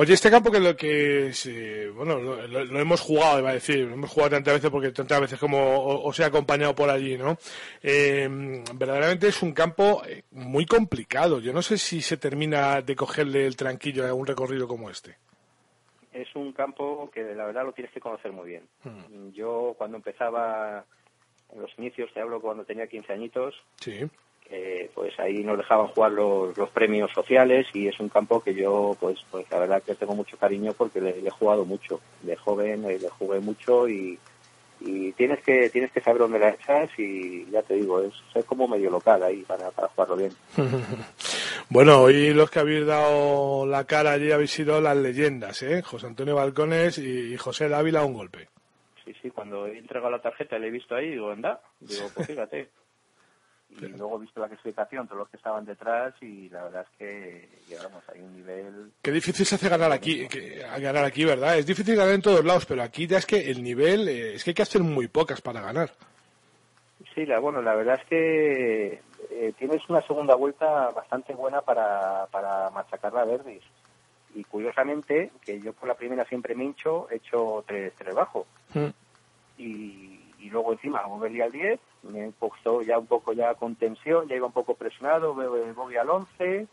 [0.00, 1.32] Oye, este campo que lo que
[1.92, 5.40] bueno, lo, hemos jugado, iba a decir, lo hemos jugado tantas veces porque tantas veces
[5.40, 7.36] como os he acompañado por allí, ¿no?
[7.82, 8.28] Eh,
[8.74, 11.40] verdaderamente es un campo eh, muy complicado.
[11.40, 15.16] Yo no sé si se termina de cogerle el tranquillo a un recorrido como este.
[16.12, 18.68] Es un campo que la verdad lo tienes que conocer muy bien.
[19.32, 20.84] Yo cuando empezaba
[21.54, 24.08] en los inicios, te hablo cuando tenía 15 añitos, sí.
[24.94, 28.96] pues ahí nos dejaban jugar los, los, premios sociales y es un campo que yo,
[29.00, 32.00] pues, pues la verdad que tengo mucho cariño porque le, he jugado mucho.
[32.22, 34.18] De joven le, jugué mucho y,
[34.80, 38.44] y tienes que tienes que saber dónde la echas y ya te digo, es ser
[38.44, 40.32] como medio local ahí para, para jugarlo bien.
[41.70, 45.82] bueno, hoy los que habéis dado la cara allí habéis sido las leyendas, ¿eh?
[45.82, 48.48] José Antonio Balcones y José Dávila un golpe
[49.28, 52.70] sí, cuando he entregado la tarjeta le he visto ahí, digo, anda, digo, pues fíjate.
[53.70, 56.98] y luego he visto la clasificación, todos los que estaban detrás, y la verdad es
[56.98, 58.92] que llegamos hay un nivel...
[59.02, 60.26] Qué difícil se hace ganar aquí,
[60.80, 61.58] ganar aquí, ¿verdad?
[61.58, 64.44] Es difícil ganar en todos lados, pero aquí ya es que el nivel, eh, es
[64.44, 65.90] que hay que hacer muy pocas para ganar.
[67.14, 72.26] Sí, la, bueno, la verdad es que eh, tienes una segunda vuelta bastante buena para,
[72.30, 73.62] para machacar la Verdis.
[74.34, 78.46] Y curiosamente, que yo por la primera siempre me hincho, he hecho tres, tres bajo.
[78.74, 78.88] Mm.
[79.58, 83.74] Y, y, luego encima, como venía al 10, me puesto ya un poco ya con
[83.74, 86.66] tensión, ya iba un poco presionado, voy al 11,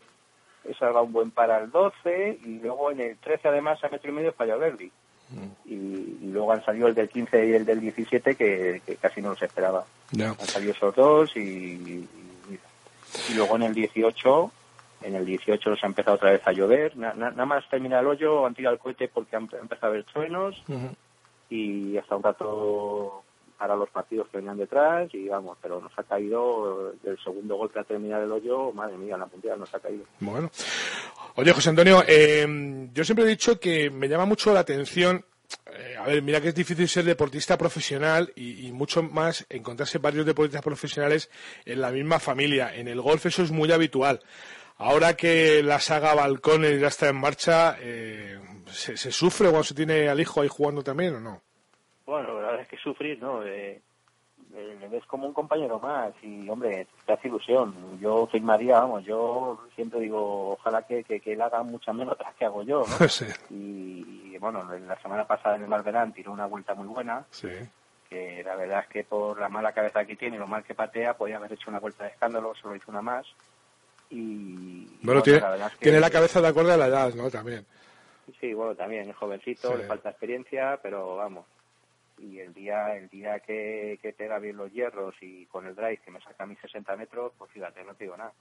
[0.64, 4.10] he salvado un buen para el 12 y luego en el 13 además a metro
[4.10, 4.90] y medio falló Verdi.
[5.30, 5.70] Mm.
[5.70, 9.42] Y, luego han salido el del 15 y el del 17 que, casi no los
[9.42, 9.86] esperaba.
[10.18, 12.08] Han salido esos dos y, y,
[13.30, 14.52] y luego en el 18
[15.02, 16.96] en el 18 nos ha empezado otra vez a llover.
[16.96, 20.62] nada más termina el hoyo, han tirado el cohete porque han empezado a haber truenos
[21.50, 23.22] y hasta un rato
[23.58, 27.80] para los partidos que venían detrás y vamos, pero nos ha caído el segundo golpe
[27.80, 30.04] a terminar el hoyo, madre mía, la puntilla nos ha caído.
[30.20, 30.50] Bueno.
[31.36, 35.24] Oye, José Antonio, eh, yo siempre he dicho que me llama mucho la atención
[35.72, 40.26] eh, a ver, mira que es difícil ser deportista profesional y, mucho más encontrarse varios
[40.26, 41.30] deportistas profesionales
[41.64, 42.74] en la misma familia.
[42.74, 44.20] En el golf eso es muy habitual.
[44.78, 50.08] Ahora que la saga Balcones ya está en marcha, eh, ¿se, sufre cuando se tiene
[50.08, 51.40] al hijo ahí jugando también o no?
[52.04, 53.42] Bueno, la verdad es que sufrir, ¿no?
[53.42, 53.80] Eh,
[54.54, 57.98] eh, le ves como un compañero más y, hombre, te hace ilusión.
[58.00, 62.62] Yo firmaría, vamos, yo siempre digo, ojalá que, que, él haga muchas menos que hago
[62.62, 63.06] yo, ¿no?
[63.50, 67.24] Y, bueno, la semana pasada en el Malverán tiró una vuelta muy buena.
[67.30, 67.48] Sí.
[68.10, 70.74] Que la verdad es que por la mala cabeza que tiene y lo mal que
[70.74, 73.26] patea, podía haber hecho una vuelta de escándalo, solo hizo una más.
[74.10, 74.86] Y.
[75.02, 77.30] Bueno, tiene, la, tiene la cabeza de acuerdo a la edad, ¿no?
[77.30, 77.66] También.
[78.40, 81.46] Sí, bueno, también es jovencito, le falta experiencia, pero vamos,
[82.18, 85.98] y el día el día que, que pega bien los hierros y con el drive
[85.98, 88.32] que me saca a mis 60 metros, pues fíjate, no te digo nada.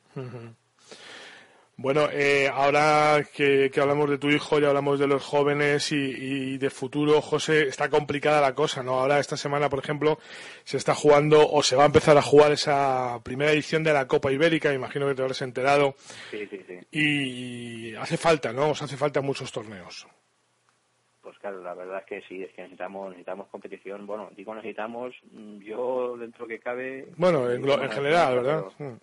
[1.77, 6.69] Bueno, eh, ahora que, hablamos de tu hijo, ya hablamos de los jóvenes y, de
[6.69, 8.99] futuro, José, está complicada la cosa, ¿no?
[8.99, 10.17] Ahora esta semana, por ejemplo,
[10.63, 14.07] se está jugando o se va a empezar a jugar esa primera edición de la
[14.07, 15.95] Copa Ibérica, imagino que te habrás enterado.
[16.31, 16.79] Sí, sí, sí.
[16.91, 18.69] Y hace falta, ¿no?
[18.69, 20.07] Os hace falta muchos torneos.
[21.21, 24.07] Pues claro, la verdad es que sí, es que necesitamos necesitamos competición.
[24.07, 27.07] Bueno, digo necesitamos, mm, yo dentro que cabe...
[27.17, 28.65] Bueno, en, general, ¿verdad?
[28.77, 28.93] Mm.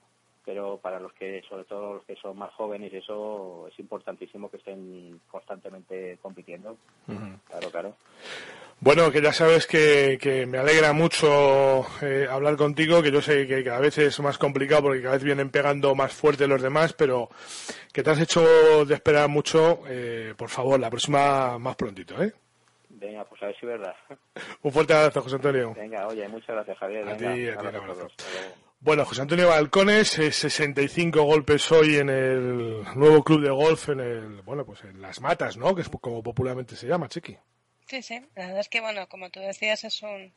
[0.44, 4.56] Pero, para los que, sobre todo los que son más jóvenes, eso es importantísimo que
[4.56, 6.76] estén constantemente compitiendo.
[7.06, 7.96] Claro, claro.
[8.80, 13.46] Bueno, que ya sabes que, que me alegra mucho eh, hablar contigo, que yo sé
[13.46, 16.92] que cada vez es más complicado porque cada vez vienen pegando más fuerte los demás,
[16.92, 17.28] pero
[17.92, 22.32] que te has hecho de esperar mucho, eh, por favor, la próxima más prontito, ¿eh?
[22.88, 23.94] Venga, pues a ver si es verdad.
[24.62, 25.74] Un fuerte abrazo, José Antonio.
[25.74, 27.08] Venga, oye, muchas gracias, Javier.
[27.08, 28.08] A ti, a ti, un abrazo.
[28.84, 34.42] Bueno, José Antonio Balcones, 65 golpes hoy en el nuevo club de golf, en el,
[34.42, 35.72] bueno, pues en Las Matas, ¿no?
[35.72, 37.38] Que es como popularmente se llama, Chiqui.
[37.86, 40.34] Sí, sí, la verdad es que, bueno, como tú decías, es un,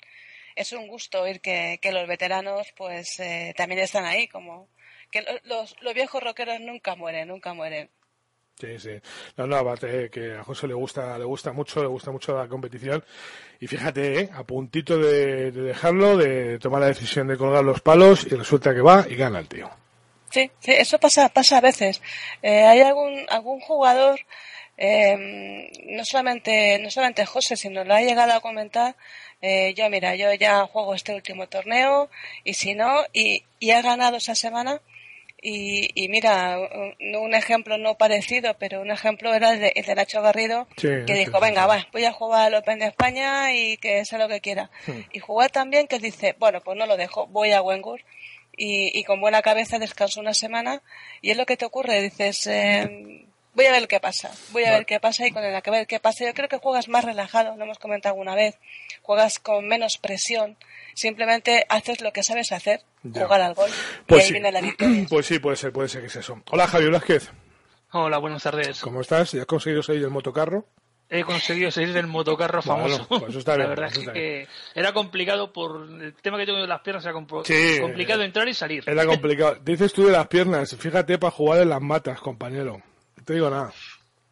[0.56, 4.70] es un gusto oír que, que los veteranos, pues, eh, también están ahí, como
[5.10, 7.90] que los, los viejos rockeros nunca mueren, nunca mueren.
[8.60, 8.92] Sí, sí.
[9.36, 12.48] No, no, aparte que a José le gusta, le gusta mucho, le gusta mucho la
[12.48, 13.04] competición.
[13.60, 14.30] Y fíjate, ¿eh?
[14.34, 18.82] a puntito de, dejarlo, de tomar la decisión de colgar los palos y resulta que
[18.82, 19.70] va y gana el tío.
[20.30, 22.02] Sí, sí eso pasa, pasa a veces.
[22.42, 24.20] Eh, hay algún, algún jugador
[24.78, 28.98] eh, no solamente no solamente José sino lo ha llegado a comentar
[29.42, 32.10] eh, yo mira yo ya juego este último torneo
[32.44, 34.82] y si no y, y ha ganado esa semana
[35.42, 36.58] y, y, mira
[37.00, 41.68] un ejemplo no parecido pero un ejemplo era el de, Nacho Garrido que dijo venga
[41.68, 44.72] va voy a jugar al Open de España y que sea lo que quiera
[45.12, 48.02] y jugar también que dice bueno pues no lo dejo voy a Wengur
[48.58, 50.82] y, y con buena cabeza descanso una semana.
[51.22, 53.25] Y es lo que te ocurre dices eh,
[53.56, 55.88] voy a ver qué pasa, voy a ver qué pasa y con el que ver
[55.88, 56.26] qué pasa.
[56.26, 58.58] Yo creo que juegas más relajado, lo hemos comentado alguna vez,
[59.02, 60.58] juegas con menos presión,
[60.94, 63.70] simplemente haces lo que sabes hacer, jugar al gol
[64.06, 65.06] pues y ahí viene la victoria.
[65.16, 66.42] Pues sí, puede ser, puede ser que es eso.
[66.52, 67.32] Hola Javier Vázquez.
[67.92, 68.82] Hola, buenas tardes.
[68.82, 69.32] ¿Cómo estás?
[69.32, 70.66] ¿Ya has conseguido salir del motocarro?
[71.08, 73.08] He conseguido salir del motocarro famoso.
[73.08, 76.68] Pues está bien, la verdad es que era complicado por el tema que tengo de
[76.68, 78.84] las piernas, era complicado entrar y salir.
[78.88, 79.56] Era complicado.
[79.64, 82.82] Dices tú de las piernas, fíjate para jugar en las matas, compañero
[83.26, 83.74] te digo nada.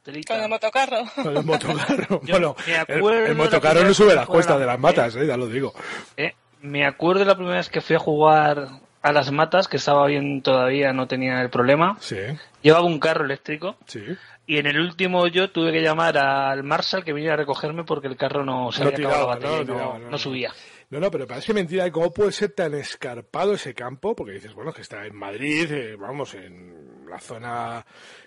[0.03, 1.03] Con el motocarro.
[1.15, 2.21] Con el motocarro.
[2.29, 2.55] bueno,
[2.87, 5.73] el, motocarro no sube las cuestas de las matas, eh, ya lo digo.
[6.17, 8.67] Eh, me acuerdo la primera vez que fui a jugar
[9.01, 11.97] a las matas, que estaba bien todavía, no tenía el problema.
[11.99, 12.17] Sí.
[12.61, 13.77] Llevaba un carro eléctrico.
[13.85, 14.03] Sí.
[14.45, 18.07] Y en el último yo tuve que llamar al Marshall que viniera a recogerme porque
[18.07, 20.53] el carro no se había acabado la batería no, subía.
[20.93, 21.91] No, no, pero parece mentira.
[21.91, 24.15] ¿Cómo puede ser tan escarpado ese campo?
[24.15, 27.83] Porque dices, bueno, que está en Madrid, eh, vamos, en la zona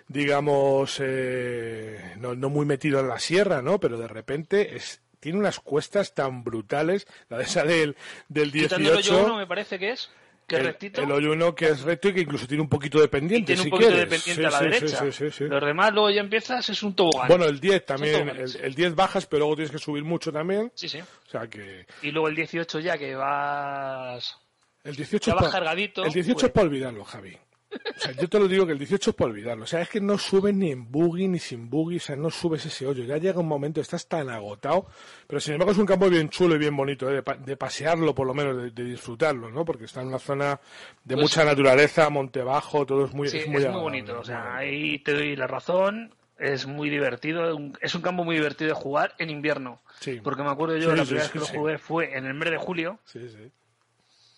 [0.09, 3.79] digamos, eh, no, no muy metido en la sierra, ¿no?
[3.79, 7.95] Pero de repente es, tiene unas cuestas tan brutales, la de esa del,
[8.27, 8.75] del 18.
[8.75, 10.09] el hoyo 1 me parece que es,
[10.47, 11.01] que el, rectito.
[11.01, 13.63] El hoyo 1 que es recto y que incluso tiene un poquito de pendiente, tiene
[13.63, 15.03] un poquito de pendiente a la derecha.
[15.03, 17.27] Los demás luego ya empiezas, es un tobogán.
[17.27, 20.71] Bueno, el 10 también, el, 10 bajas, pero luego tienes que subir mucho también.
[20.73, 20.99] Sí, sí.
[20.99, 21.85] O sea que...
[22.01, 24.37] Y luego el 18 ya que vas...
[24.83, 26.05] El 18 ya vas cargadito.
[26.05, 27.37] El 18 es pues para olvidarlo, Javi.
[27.69, 29.63] O sea, yo te lo digo que el 18 es para olvidarlo.
[29.63, 32.29] O sea, es que no subes ni en buggy ni sin buggy, o sea, no
[32.29, 33.03] subes ese hoyo.
[33.03, 34.87] Ya llega un momento, estás tan agotado,
[35.27, 37.21] pero sin embargo es un campo bien chulo y bien bonito, ¿eh?
[37.45, 39.65] de, pasearlo por lo menos, de, disfrutarlo, ¿no?
[39.65, 40.59] Porque está en una zona
[41.03, 44.19] de pues mucha naturaleza, monte bajo, todo es muy, es muy, bonito.
[44.19, 46.13] O sea, ahí te doy la razón.
[46.39, 49.81] Es muy divertido, es un campo muy divertido de jugar en invierno.
[49.99, 50.21] Sí.
[50.23, 52.57] Porque me acuerdo yo, la primera vez que lo jugué fue en el mes de
[52.57, 52.99] julio.
[53.05, 53.51] Sí, sí.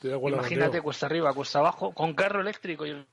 [0.02, 3.06] Imagínate, cuesta arriba, cuesta abajo, con carro eléctrico y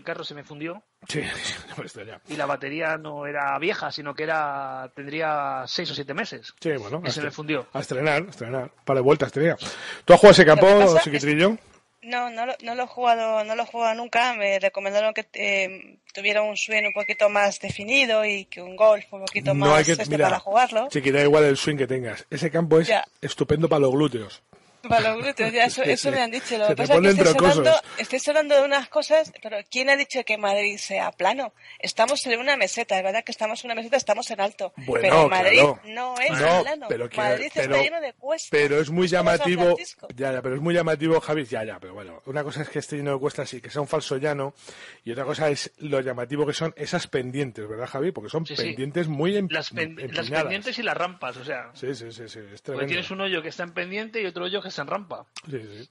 [0.00, 0.82] el carro se me fundió.
[1.06, 1.22] Sí,
[2.28, 6.54] Y la batería no era vieja, sino que era tendría seis o siete meses.
[6.60, 7.02] Sí, bueno.
[7.06, 7.66] Y se me fundió.
[7.72, 8.70] A estrenar, a estrenar.
[8.84, 9.56] Para vueltas tenía.
[10.04, 11.56] ¿Tú has jugado ese campo, Chiquitrillo?
[12.02, 14.32] No, no lo, no lo he jugado, no lo he jugado nunca.
[14.34, 19.04] Me recomendaron que eh, tuviera un swing un poquito más definido y que un golf
[19.12, 20.88] un poquito más este para jugarlo.
[20.88, 22.26] Chiquita, igual el swing que tengas.
[22.30, 24.42] Ese campo es estupendo para los glúteos.
[24.82, 26.56] Glúteos, ya eso, eso me han dicho.
[26.58, 26.94] Lo que pasa
[27.98, 31.52] es que estoy hablando, de unas cosas, pero ¿quién ha dicho que Madrid sea plano?
[31.78, 34.72] Estamos en una meseta, es verdad que estamos en una meseta, estamos en alto.
[34.92, 36.88] pero Madrid no es plano.
[37.16, 38.50] Madrid está lleno de cuestas.
[38.50, 39.76] Pero es muy llamativo.
[40.14, 41.44] Ya, ya, pero es muy llamativo, Javi.
[41.44, 42.22] Ya, ya, pero bueno.
[42.26, 44.54] Una cosa es que esté lleno de cuestas y que sea un falso llano.
[45.04, 48.12] Y otra cosa es lo llamativo que son esas pendientes, ¿verdad, Javi?
[48.12, 51.70] Porque son pendientes muy em las, las pendientes y las rampas, o sea.
[51.74, 52.28] Sí, sí, sí.
[52.28, 54.88] sí Porque tienes un hoyo que está en pendiente y otro hoyo que está en
[54.88, 55.26] rampa.
[55.48, 55.88] Sí, sí.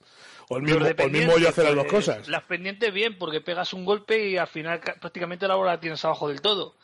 [0.48, 2.26] O el mismo, o el mismo hoyo hace las dos cosas.
[2.28, 6.04] Las pendientes bien, porque pegas un golpe y al final prácticamente la bola la tienes
[6.04, 6.74] abajo del todo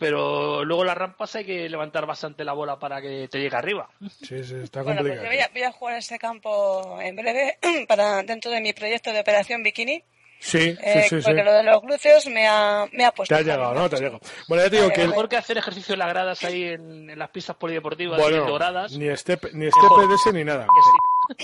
[0.00, 3.90] pero luego las rampas hay que levantar bastante la bola para que te llegue arriba.
[4.00, 5.20] Sí, sí, está complicado.
[5.20, 9.20] Bueno, pues voy, a, jugar este campo en breve para dentro de mi proyecto de
[9.20, 10.02] Operación Bikini.
[10.38, 13.34] Sí, sí, eh, sí, Porque lo de los glúteos me ha, me ha puesto.
[13.34, 13.90] Te ha llegado, ¿no?
[13.90, 14.20] Te ha llegado.
[14.48, 15.06] Bueno, ya te digo que.
[15.06, 18.96] Mejor que hacer ejercicio en las gradas ahí en, las pistas polideportivas bueno, doradas.
[18.96, 20.66] Ni step, ni step de ese ni nada.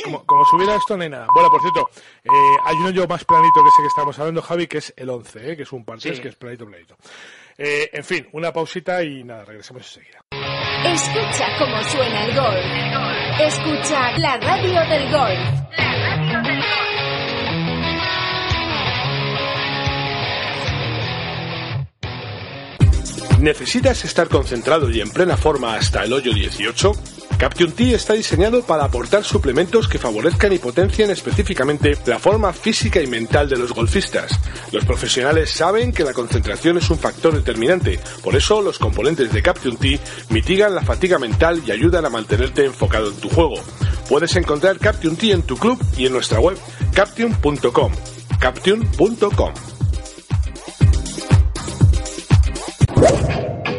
[0.05, 1.27] Como, como subiera esto, no hay nada.
[1.33, 1.89] Bueno, por cierto,
[2.25, 5.11] eh, hay uno yo más planito que sé que estamos hablando, Javi, que es el
[5.11, 5.57] 11, ¿eh?
[5.57, 6.97] que es un partes que es planito, planito.
[7.59, 10.21] Eh, en fin, una pausita y nada, regresamos enseguida.
[10.85, 13.47] Escucha cómo suena el gol.
[13.47, 15.35] Escucha la radio del gol.
[15.77, 16.67] La radio del gol.
[23.41, 26.93] ¿Necesitas estar concentrado y en plena forma hasta el hoyo 18?
[27.39, 33.01] Caption T está diseñado para aportar suplementos que favorezcan y potencien específicamente la forma física
[33.01, 34.41] y mental de los golfistas.
[34.73, 39.43] Los profesionales saben que la concentración es un factor determinante, por eso los componentes de
[39.43, 43.57] Caption T mitigan la fatiga mental y ayudan a mantenerte enfocado en tu juego.
[44.09, 46.57] Puedes encontrar Caption T en tu club y en nuestra web
[46.95, 47.93] caption.com.
[48.41, 49.53] Caption.com.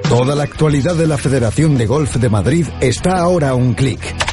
[0.10, 4.27] Toda la actualidad de la Federación de Golf de Madrid está ahora a un clic.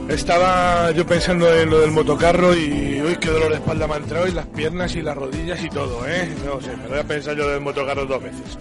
[0.09, 3.97] Estaba yo pensando en lo del motocarro y uy, qué dolor de espalda me ha
[3.97, 6.27] entrado y las piernas y las rodillas y todo, ¿eh?
[6.43, 8.57] No sé, me voy a pensar yo del motocarro dos veces.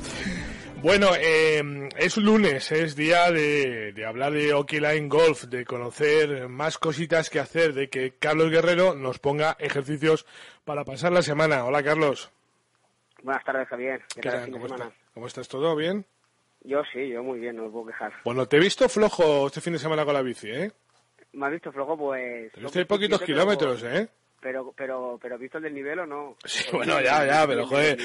[0.82, 6.48] Bueno, eh, es lunes, es día de, de hablar de Hockey Line Golf, de conocer
[6.48, 10.26] más cositas que hacer, de que Carlos Guerrero nos ponga ejercicios
[10.64, 11.64] para pasar la semana.
[11.64, 12.30] Hola, Carlos.
[13.22, 14.02] Buenas tardes, Javier.
[14.14, 14.50] ¿Qué, tal?
[14.50, 14.92] ¿Cómo, estás?
[15.14, 15.48] ¿Cómo estás?
[15.48, 16.04] ¿Todo bien?
[16.64, 18.12] Yo sí, yo muy bien, no me puedo quejar.
[18.24, 20.70] Bueno, te he visto flojo este fin de semana con la bici, ¿eh?
[21.34, 22.52] me has visto flojo, pues...
[22.56, 24.08] Estoy poquitos kilómetros, ¿eh?
[24.44, 26.36] Pero, pero, pero visto el del nivel o no.
[26.44, 27.98] Sí, bueno, ya, ya, pero joder.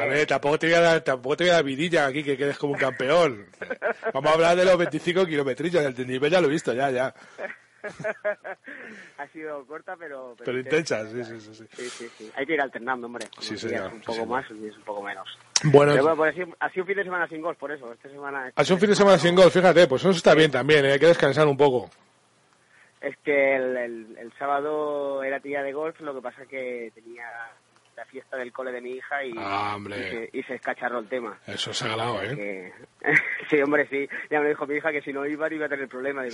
[0.00, 2.36] A ver, tampoco te voy a dar, tampoco te voy a dar vidilla aquí que
[2.36, 3.46] quedes como un campeón.
[4.14, 6.88] Vamos a hablar de los 25 kilometrillos, el del nivel ya lo he visto, ya,
[6.92, 7.12] ya.
[9.18, 10.36] ha sido corta, pero...
[10.38, 11.64] Pero, intensa, sí, sí, sí, sí.
[11.72, 13.26] Sí, sí, Hay que ir alternando, hombre.
[13.40, 15.36] Sí, sí, un poco más y un poco menos.
[15.64, 15.94] Bueno,
[16.60, 17.92] ha sido un fin de semana sin golf, por eso.
[17.92, 18.52] Esta semana...
[18.54, 20.92] Ha sido un fin de semana sin golf, fíjate, pues eso está bien también, ¿eh?
[20.92, 21.90] hay que descansar un poco.
[23.02, 27.24] Es que el, el, sábado era día de golf, lo que pasa que tenía
[27.96, 29.76] la fiesta del cole de mi hija y, ah,
[30.32, 31.38] y, se, escacharró el tema.
[31.46, 32.72] Eso es sagrado, ¿eh?
[33.50, 34.08] Sí, hombre, sí.
[34.30, 36.32] Ya me dijo mi hija que si no iba iba a tener problemas.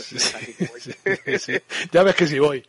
[1.90, 2.64] Ya ves que sí voy.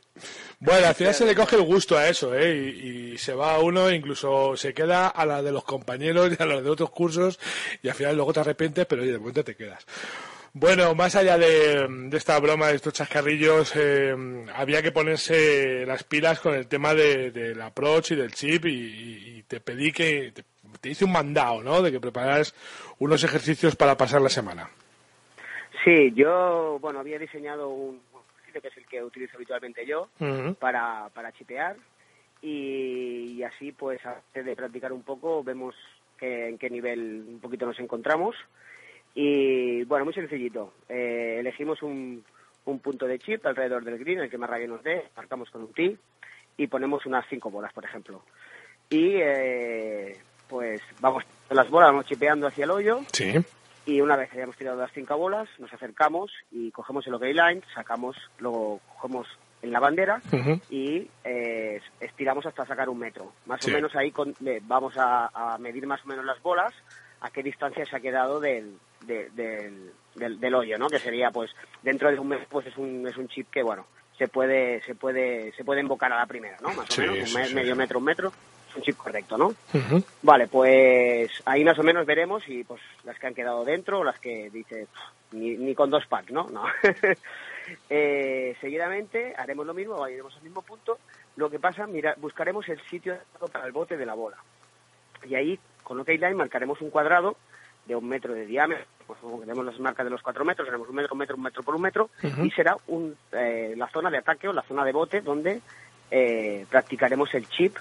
[0.59, 2.55] Bueno, al final se le coge el gusto a eso, ¿eh?
[2.55, 6.63] Y, se va uno, incluso se queda a la de los compañeros y a los
[6.63, 7.39] de otros cursos
[7.83, 9.85] y al final luego te arrepientes, pero oye, de momento te quedas.
[10.53, 14.15] Bueno, más allá de, esta broma, de estos chascarrillos, eh,
[14.55, 19.43] había que ponerse las pilas con el tema de, del approach y del chip y,
[19.43, 20.31] te pedí que
[20.81, 21.81] te, hice un mandado, ¿no?
[21.81, 22.53] De que prepararas
[22.99, 24.69] unos ejercicios para pasar la semana.
[25.83, 28.01] Sí, yo, bueno, había diseñado un
[28.43, 30.09] ejercicio que es el que utilizo habitualmente yo
[30.59, 31.77] para, para chipear
[32.41, 35.75] y, así, pues, antes de practicar un poco, vemos
[36.21, 38.35] en qué nivel un poquito nos encontramos
[39.15, 40.73] y bueno, muy sencillito.
[40.87, 42.23] Eh, elegimos un,
[42.65, 45.63] un, punto de chip alrededor del green, el que más radio nos dé, marcamos con
[45.63, 45.97] un tee
[46.57, 48.21] y ponemos unas cinco bolas, por ejemplo.
[48.89, 52.99] Y eh, pues vamos las bolas, vamos chipeando hacia el hoyo.
[53.11, 53.33] Sí.
[53.85, 57.23] Y una vez que hayamos tirado las cinco bolas, nos acercamos y cogemos el OK
[57.23, 59.27] line, sacamos, luego cogemos
[59.61, 60.21] en la bandera
[60.69, 63.33] y eh, estiramos hasta sacar un metro.
[63.45, 64.13] Más o menos ahí
[64.63, 66.73] vamos a, a medir más o menos las bolas,
[67.21, 70.87] a qué distancia se ha quedado del, del, del, hoyo, ¿no?
[70.87, 73.85] Que sería, pues, dentro de un mes, pues es un, es un chip que, bueno,
[74.17, 76.73] se puede, se puede, se puede invocar a la primera, ¿no?
[76.73, 78.31] Más o menos, un medio metro, un metro,
[78.69, 79.53] es un chip correcto, ¿no?
[80.21, 84.19] Vale, pues ahí más o menos veremos y, pues, las que han quedado dentro, las
[84.19, 84.87] que dice,
[85.31, 86.49] ni, ni con dos packs, ¿no?
[86.49, 86.65] No.
[87.89, 90.99] eh, seguidamente haremos lo mismo, iremos al mismo punto.
[91.35, 93.17] Lo que pasa, mira, buscaremos el sitio
[93.51, 94.37] para el bote de la bola.
[95.27, 97.37] Y ahí, con OK Line, marcaremos un cuadrado
[97.89, 100.95] de un metro de diámetro, pues tenemos las marcas de los cuatro metros, tenemos un
[100.95, 102.11] metro, un metro, un metro por un metro,
[102.43, 105.59] y será un, eh, la zona de ataque o la zona de bote donde
[106.11, 107.75] eh, practicaremos el chip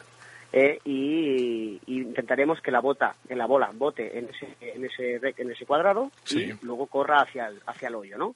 [0.51, 5.51] eh, y, intentaremos que la bota, que la bola bote en ese, en ese, en
[5.51, 8.35] ese cuadrado y luego corra hacia el, hacia el hoyo, ¿no?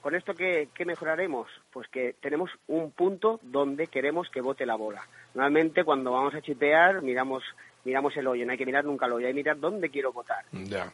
[0.00, 1.48] ¿Con esto qué, qué, mejoraremos?
[1.72, 5.02] Pues que tenemos un punto donde queremos que bote la bola.
[5.34, 7.42] Normalmente cuando vamos a chipear miramos
[7.84, 10.12] miramos el hoyo, no hay que mirar nunca el hoyo, hay que mirar dónde quiero
[10.12, 10.44] votar.
[10.52, 10.90] Ya.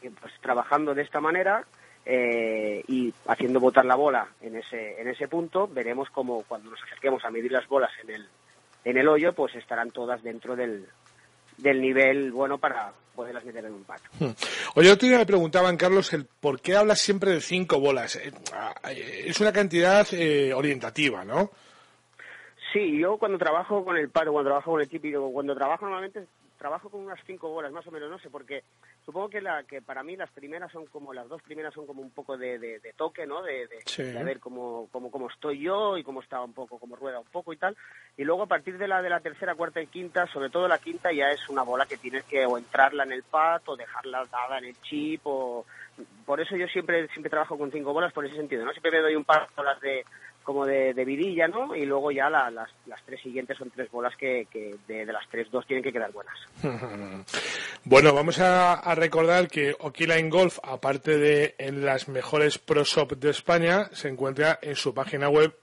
[0.00, 1.64] pues trabajando de esta manera
[2.04, 6.82] eh, y haciendo votar la bola en ese, en ese punto, veremos como cuando nos
[6.82, 8.28] acerquemos a medir las bolas en el,
[8.84, 10.86] en el hoyo, pues estarán todas dentro del,
[11.58, 14.00] del nivel bueno para poderlas meter en un pack.
[14.18, 14.30] Hmm.
[14.76, 18.16] Oye, otro día me preguntaban, Carlos, el por qué hablas siempre de cinco bolas.
[18.16, 21.50] Eh, ah, es una cantidad eh, orientativa, ¿no?
[22.72, 26.26] Sí, yo cuando trabajo con el paro, cuando trabajo con el típico, cuando trabajo normalmente
[26.60, 28.64] trabajo con unas cinco bolas más o menos, no sé, porque
[29.06, 32.02] supongo que la que para mí las primeras son como, las dos primeras son como
[32.02, 33.42] un poco de, de, toque, ¿no?
[33.42, 37.18] De, de, ver cómo, cómo, cómo estoy yo y cómo está un poco, cómo rueda
[37.18, 37.74] un poco y tal.
[38.18, 40.78] Y luego a partir de la de la tercera, cuarta y quinta, sobre todo la
[40.78, 44.26] quinta ya es una bola que tienes que o entrarla en el pad o dejarla
[44.30, 45.64] dada en el chip o...
[46.26, 48.72] Por eso yo siempre siempre trabajo con cinco bolas por ese sentido, ¿no?
[48.72, 50.04] Siempre me doy un par de bolas de
[50.42, 51.74] como de, vidilla, ¿no?
[51.74, 52.70] Y luego ya las, las,
[53.04, 54.46] tres siguientes son tres bolas que,
[54.86, 56.34] de, las tres dos tienen que quedar buenas.
[57.84, 63.30] bueno, vamos a, recordar que Okiline Golf, aparte de en las mejores pro shop de
[63.30, 65.56] España, se encuentra en su página web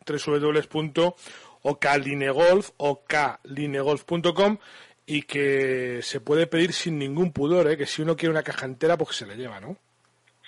[1.61, 4.57] ocalinegolf.com
[5.05, 7.77] y que se puede pedir sin ningún pudor, ¿eh?
[7.77, 9.77] que si uno quiere una caja entera, pues se le lleva, ¿no?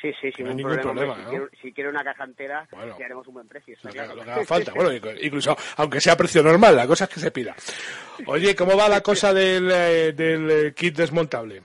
[0.02, 1.18] Sí, sí, sin ningún problema.
[1.62, 3.76] si, quiere, una caja entera, le haremos un buen precio.
[3.84, 4.92] Lo que, haga falta, bueno,
[5.22, 7.56] incluso aunque sea precio normal, la cosa es que se pida.
[8.26, 11.62] Oye, ¿cómo va la cosa del, eh, del eh, kit desmontable?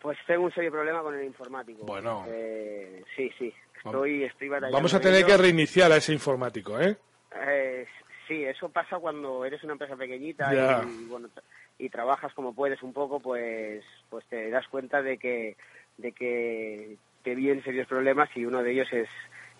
[0.00, 1.84] Pues tengo un serio problema con el informático.
[1.84, 2.24] Bueno.
[2.28, 3.52] Eh, sí, sí,
[3.84, 6.96] estoy, estoy Vamos a tener que reiniciar a ese informático, ¿eh?
[7.34, 7.86] ¿eh?
[8.28, 11.28] Sí, eso pasa cuando eres una empresa pequeñita y, bueno,
[11.78, 15.56] y trabajas como puedes un poco, pues, pues te das cuenta de que
[15.96, 19.08] de que que bien serios problemas y uno de ellos es,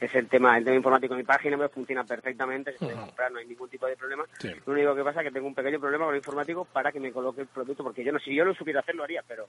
[0.01, 1.17] es el tema el tema informático.
[1.17, 4.25] Mi página me funciona perfectamente se puede comprar no hay ningún tipo de problema.
[4.64, 7.01] Lo único que pasa es que tengo un pequeño problema con el informático para que
[7.01, 9.49] me coloque el producto porque yo no si yo lo supiera hacer lo haría pero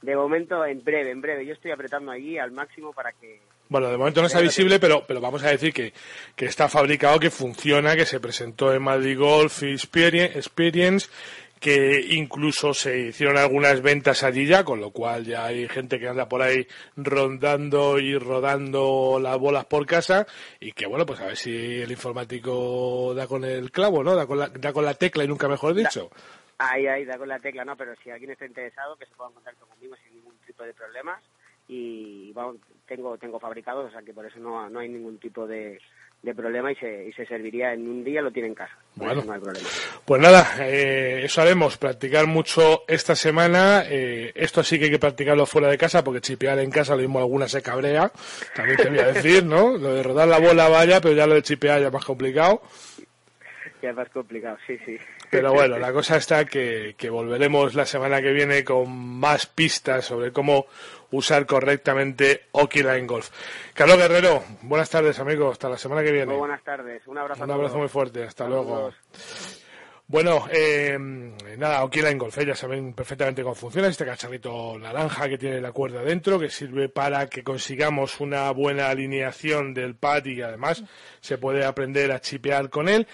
[0.00, 3.90] de momento en breve en breve yo estoy apretando allí al máximo para que bueno,
[3.90, 5.92] de momento no está visible, pero, pero vamos a decir que,
[6.34, 11.10] que está fabricado, que funciona, que se presentó en Madrid Golf Experience
[11.60, 16.08] que incluso se hicieron algunas ventas allí ya, con lo cual ya hay gente que
[16.08, 20.26] anda por ahí rondando y rodando las bolas por casa
[20.60, 24.14] y que bueno, pues a ver si el informático da con el clavo, ¿no?
[24.14, 26.10] Da con la, da con la tecla y nunca mejor dicho.
[26.58, 29.28] Ahí, ahí, da con la tecla, no, pero si alguien está interesado, que se ponga
[29.28, 31.22] en contacto conmigo sin ningún tipo de problemas
[31.68, 32.56] y vamos,
[32.86, 35.78] tengo tengo fabricados, o sea que por eso no, no hay ningún tipo de,
[36.22, 38.76] de problema y se, y se serviría en un día, lo tiene en casa.
[38.96, 39.68] Bueno, no hay problema.
[40.04, 43.84] Pues nada, eh, eso haremos, practicar mucho esta semana.
[43.88, 47.02] Eh, esto sí que hay que practicarlo fuera de casa, porque chipear en casa lo
[47.02, 48.10] mismo alguna se cabrea,
[48.54, 49.76] también te voy a decir, ¿no?
[49.78, 52.62] Lo de rodar la bola vaya, pero ya lo de chipear ya es más complicado.
[53.80, 54.98] Ya es más complicado, sí, sí.
[55.30, 60.06] Pero bueno, la cosa está que, que volveremos la semana que viene con más pistas
[60.06, 60.66] sobre cómo
[61.10, 62.42] usar correctamente
[62.74, 63.30] Line Golf.
[63.74, 65.52] Carlos Guerrero, buenas tardes, amigos.
[65.52, 66.26] Hasta la semana que viene.
[66.26, 67.06] Muy buenas tardes.
[67.06, 67.44] Un abrazo.
[67.44, 68.24] Un abrazo muy fuerte.
[68.24, 68.92] Hasta luego.
[70.10, 70.96] Bueno, eh,
[71.58, 75.72] nada, Line Golf, eh, ya saben perfectamente cómo funciona este cacharrito naranja que tiene la
[75.72, 80.82] cuerda dentro, que sirve para que consigamos una buena alineación del pad y además
[81.20, 83.06] se puede aprender a chipear con él.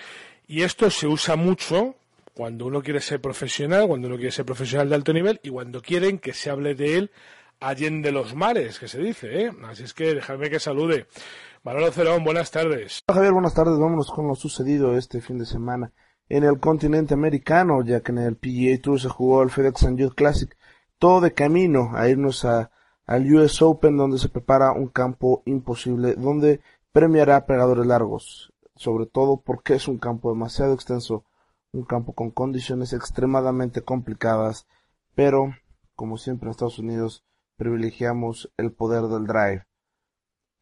[0.46, 1.96] Y esto se usa mucho
[2.34, 5.80] cuando uno quiere ser profesional, cuando uno quiere ser profesional de alto nivel y cuando
[5.80, 7.10] quieren que se hable de él
[7.60, 9.52] de los mares, que se dice, ¿eh?
[9.64, 11.06] Así es que dejadme que salude.
[11.62, 13.02] Manolo Cerón, buenas tardes.
[13.10, 13.78] Javier, buenas tardes.
[13.78, 15.90] Vámonos con lo sucedido este fin de semana
[16.28, 20.14] en el continente americano, ya que en el PGA Tour se jugó el FedEx Youth
[20.14, 20.54] Classic.
[20.98, 22.70] Todo de camino a irnos a,
[23.06, 26.60] al US Open, donde se prepara un campo imposible, donde
[26.92, 28.52] premiará pegadores largos.
[28.76, 31.24] Sobre todo porque es un campo demasiado extenso,
[31.74, 34.66] un campo con condiciones extremadamente complicadas,
[35.14, 35.54] pero,
[35.94, 37.24] como siempre en Estados Unidos,
[37.56, 39.66] privilegiamos el poder del drive.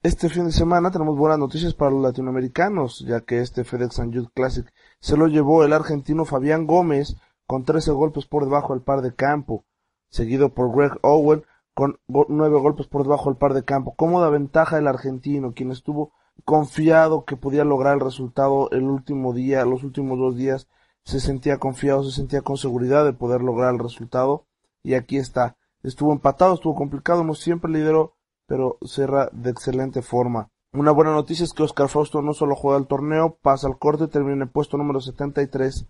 [0.03, 4.31] Este fin de semana tenemos buenas noticias para los latinoamericanos, ya que este FedEx Youth
[4.35, 4.67] Classic
[5.01, 9.15] se lo llevó el argentino Fabián Gómez con 13 golpes por debajo del par de
[9.15, 9.65] campo,
[10.09, 11.45] seguido por Greg Owen
[11.75, 13.95] con 9 golpes por debajo del par de campo.
[13.95, 16.13] Cómoda ventaja el argentino, quien estuvo
[16.45, 20.69] confiado que podía lograr el resultado el último día, los últimos dos días,
[21.05, 24.47] se sentía confiado, se sentía con seguridad de poder lograr el resultado,
[24.83, 25.57] y aquí está.
[25.83, 28.15] Estuvo empatado, estuvo complicado, no siempre lideró,
[28.47, 30.51] pero cerra de excelente forma.
[30.73, 34.09] Una buena noticia es que Oscar Fausto no solo juega el torneo, pasa al corte
[34.09, 35.87] termina en el puesto número 73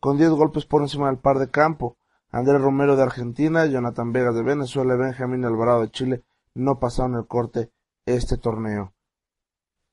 [0.00, 1.96] con 10 golpes por encima del par de campo.
[2.30, 7.14] Andrés Romero de Argentina, Jonathan Vegas de Venezuela y Benjamín Alvarado de Chile no pasaron
[7.16, 7.70] el corte
[8.04, 8.92] este torneo.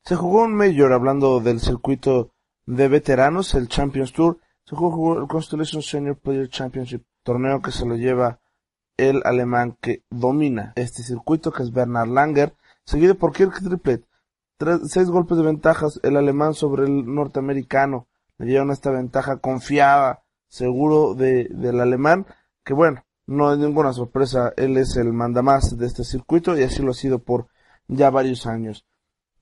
[0.04, 2.32] Se jugó un Major hablando del circuito
[2.66, 4.40] de veteranos, el Champions Tour.
[4.68, 8.40] Se jugó el Constellation Senior Player Championship, torneo que se lo lleva
[8.98, 14.08] el alemán que domina este circuito, que es Bernard Langer, seguido por Kirk Triplett.
[14.88, 18.08] seis golpes de ventajas el alemán sobre el norteamericano.
[18.40, 22.26] Le dieron esta ventaja confiada, seguro de, del alemán,
[22.64, 26.82] que bueno, no es ninguna sorpresa, él es el mandamás de este circuito y así
[26.82, 27.50] lo ha sido por
[27.88, 28.84] ya varios años.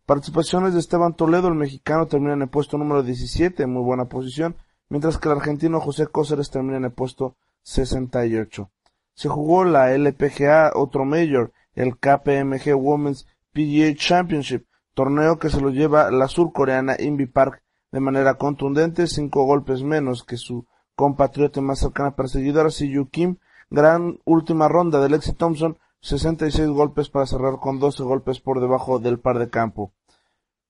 [0.06, 4.58] Participaciones de Esteban Toledo, el mexicano, termina en el puesto número 17, muy buena posición,
[4.90, 8.70] mientras que el argentino José Cóceres termina en el puesto 68
[9.14, 15.70] se jugó la LPGA, otro Major, el KPMG Women's PGA Championship, torneo que se lo
[15.70, 17.62] lleva la surcoreana Invi Park
[17.92, 20.66] de manera contundente, cinco golpes menos que su
[20.96, 23.38] compatriota más cercana perseguidora, Siyu Kim,
[23.70, 29.00] gran última ronda de Lexi Thompson, 66 golpes para cerrar con 12 golpes por debajo
[29.00, 29.94] del par de campo.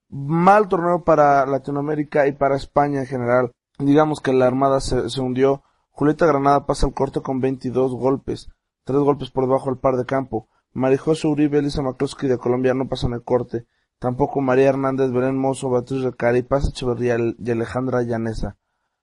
[0.08, 3.52] Mal torneo para Latinoamérica y para España en general.
[3.78, 8.48] Digamos que la Armada se, hundió Julieta Granada pasa el corte con 22 golpes,
[8.84, 10.48] tres golpes por debajo del par de campo.
[10.72, 13.66] Marijosa Uribe, Elisa McCloskey de Colombia no pasan el corte.
[13.98, 18.58] Tampoco María Hernández, Belén Mozo, Beatriz Recari, Paz Echeverría y Alejandra Llanesa.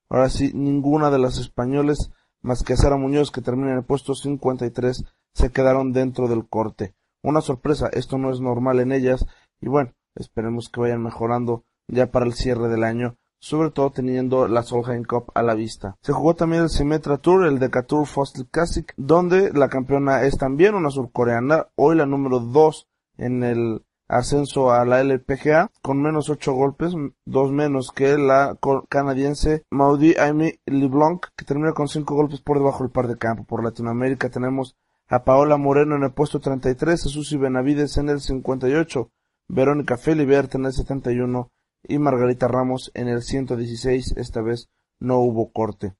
[0.09, 2.11] Ahora sí, ninguna de las españoles,
[2.41, 5.03] más que Sara Muñoz, que termina en el puesto 53,
[5.33, 6.95] se quedaron dentro del corte.
[7.23, 9.25] Una sorpresa, esto no es normal en ellas,
[9.59, 14.47] y bueno, esperemos que vayan mejorando ya para el cierre del año sobre todo teniendo
[14.47, 15.97] la Solheim Cup a la vista.
[16.01, 20.75] Se jugó también el Symmetra Tour, el Decatur Fossil Classic, donde la campeona es también
[20.75, 22.87] una surcoreana, hoy la número 2
[23.17, 26.93] en el ascenso a la LPGA, con menos 8 golpes,
[27.25, 28.57] dos menos que la
[28.89, 33.45] canadiense Maudie Amy LeBlanc, que termina con 5 golpes por debajo del par de campo.
[33.45, 34.75] Por Latinoamérica tenemos
[35.07, 39.09] a Paola Moreno en el puesto 33, a Susi Benavides en el 58,
[39.47, 41.49] Verónica Felibert en el 71,
[41.83, 44.69] y Margarita Ramos en el 116, esta vez
[44.99, 45.95] no hubo corte.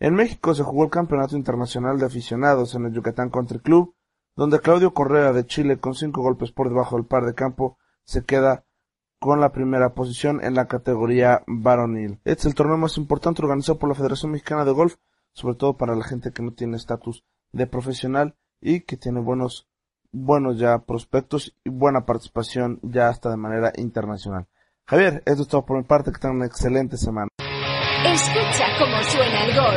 [0.00, 3.94] En México se jugó el Campeonato Internacional de Aficionados en el Yucatán Country Club,
[4.36, 8.24] donde Claudio Correa de Chile con cinco golpes por debajo del par de campo se
[8.24, 8.64] queda
[9.18, 12.20] con la primera posición en la categoría varonil.
[12.24, 14.96] Este es el torneo más importante organizado por la Federación Mexicana de Golf,
[15.32, 19.68] sobre todo para la gente que no tiene estatus de profesional y que tiene buenos,
[20.12, 24.46] buenos ya prospectos y buena participación ya hasta de manera internacional.
[24.86, 27.28] Javier, esto es todo por mi parte, que tengan una excelente semana.
[28.04, 29.76] Escucha cómo suena el gol.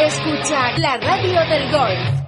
[0.00, 2.24] Escucha la radio del gol.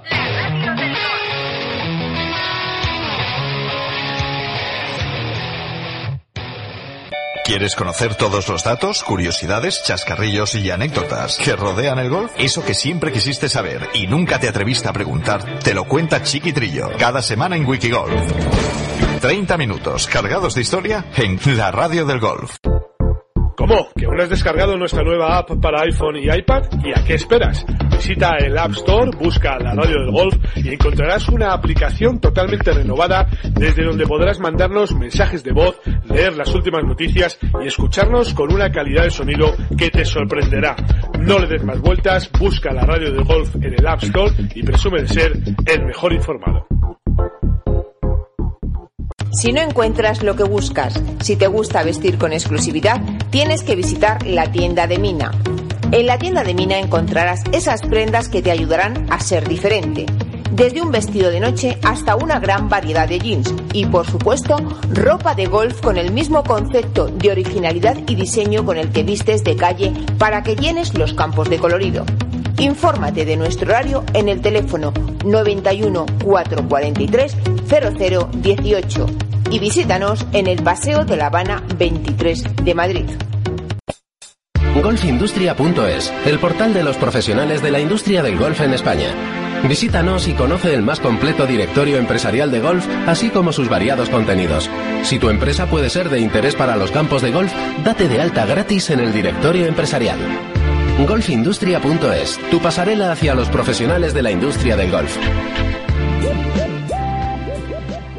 [7.43, 12.31] ¿Quieres conocer todos los datos, curiosidades, chascarrillos y anécdotas que rodean el golf?
[12.37, 16.91] Eso que siempre quisiste saber y nunca te atreviste a preguntar, te lo cuenta Chiquitrillo,
[16.99, 18.86] cada semana en Wikigolf.
[19.19, 22.57] 30 minutos cargados de historia en la radio del golf.
[23.55, 23.87] ¿Cómo?
[23.95, 26.63] ¿Que aún has descargado nuestra nueva app para iPhone y iPad?
[26.83, 27.65] ¿Y a qué esperas?
[27.89, 33.27] Visita el App Store, busca la radio del golf y encontrarás una aplicación totalmente renovada
[33.53, 38.71] desde donde podrás mandarnos mensajes de voz, leer las últimas noticias y escucharnos con una
[38.71, 40.75] calidad de sonido que te sorprenderá.
[41.19, 44.61] No le des más vueltas, busca la radio del golf en el App Store y
[44.61, 45.33] presume de ser
[45.65, 46.67] el mejor informado.
[49.31, 54.25] Si no encuentras lo que buscas, si te gusta vestir con exclusividad, tienes que visitar
[54.25, 55.31] la tienda de Mina.
[55.91, 60.05] En la tienda de Mina encontrarás esas prendas que te ayudarán a ser diferente.
[60.51, 64.57] Desde un vestido de noche hasta una gran variedad de jeans y, por supuesto,
[64.91, 69.43] ropa de golf con el mismo concepto de originalidad y diseño con el que vistes
[69.43, 72.05] de calle para que llenes los campos de colorido.
[72.59, 74.91] Infórmate de nuestro horario en el teléfono
[75.23, 77.37] 91 443
[77.67, 79.05] 0018
[79.51, 83.05] y visítanos en el Paseo de La Habana 23 de Madrid.
[84.81, 89.07] Golfindustria.es, el portal de los profesionales de la industria del golf en España.
[89.67, 94.69] Visítanos y conoce el más completo directorio empresarial de golf, así como sus variados contenidos.
[95.03, 97.51] Si tu empresa puede ser de interés para los campos de golf,
[97.83, 100.19] date de alta gratis en el directorio empresarial.
[101.05, 105.15] Golfindustria.es, tu pasarela hacia los profesionales de la industria del golf.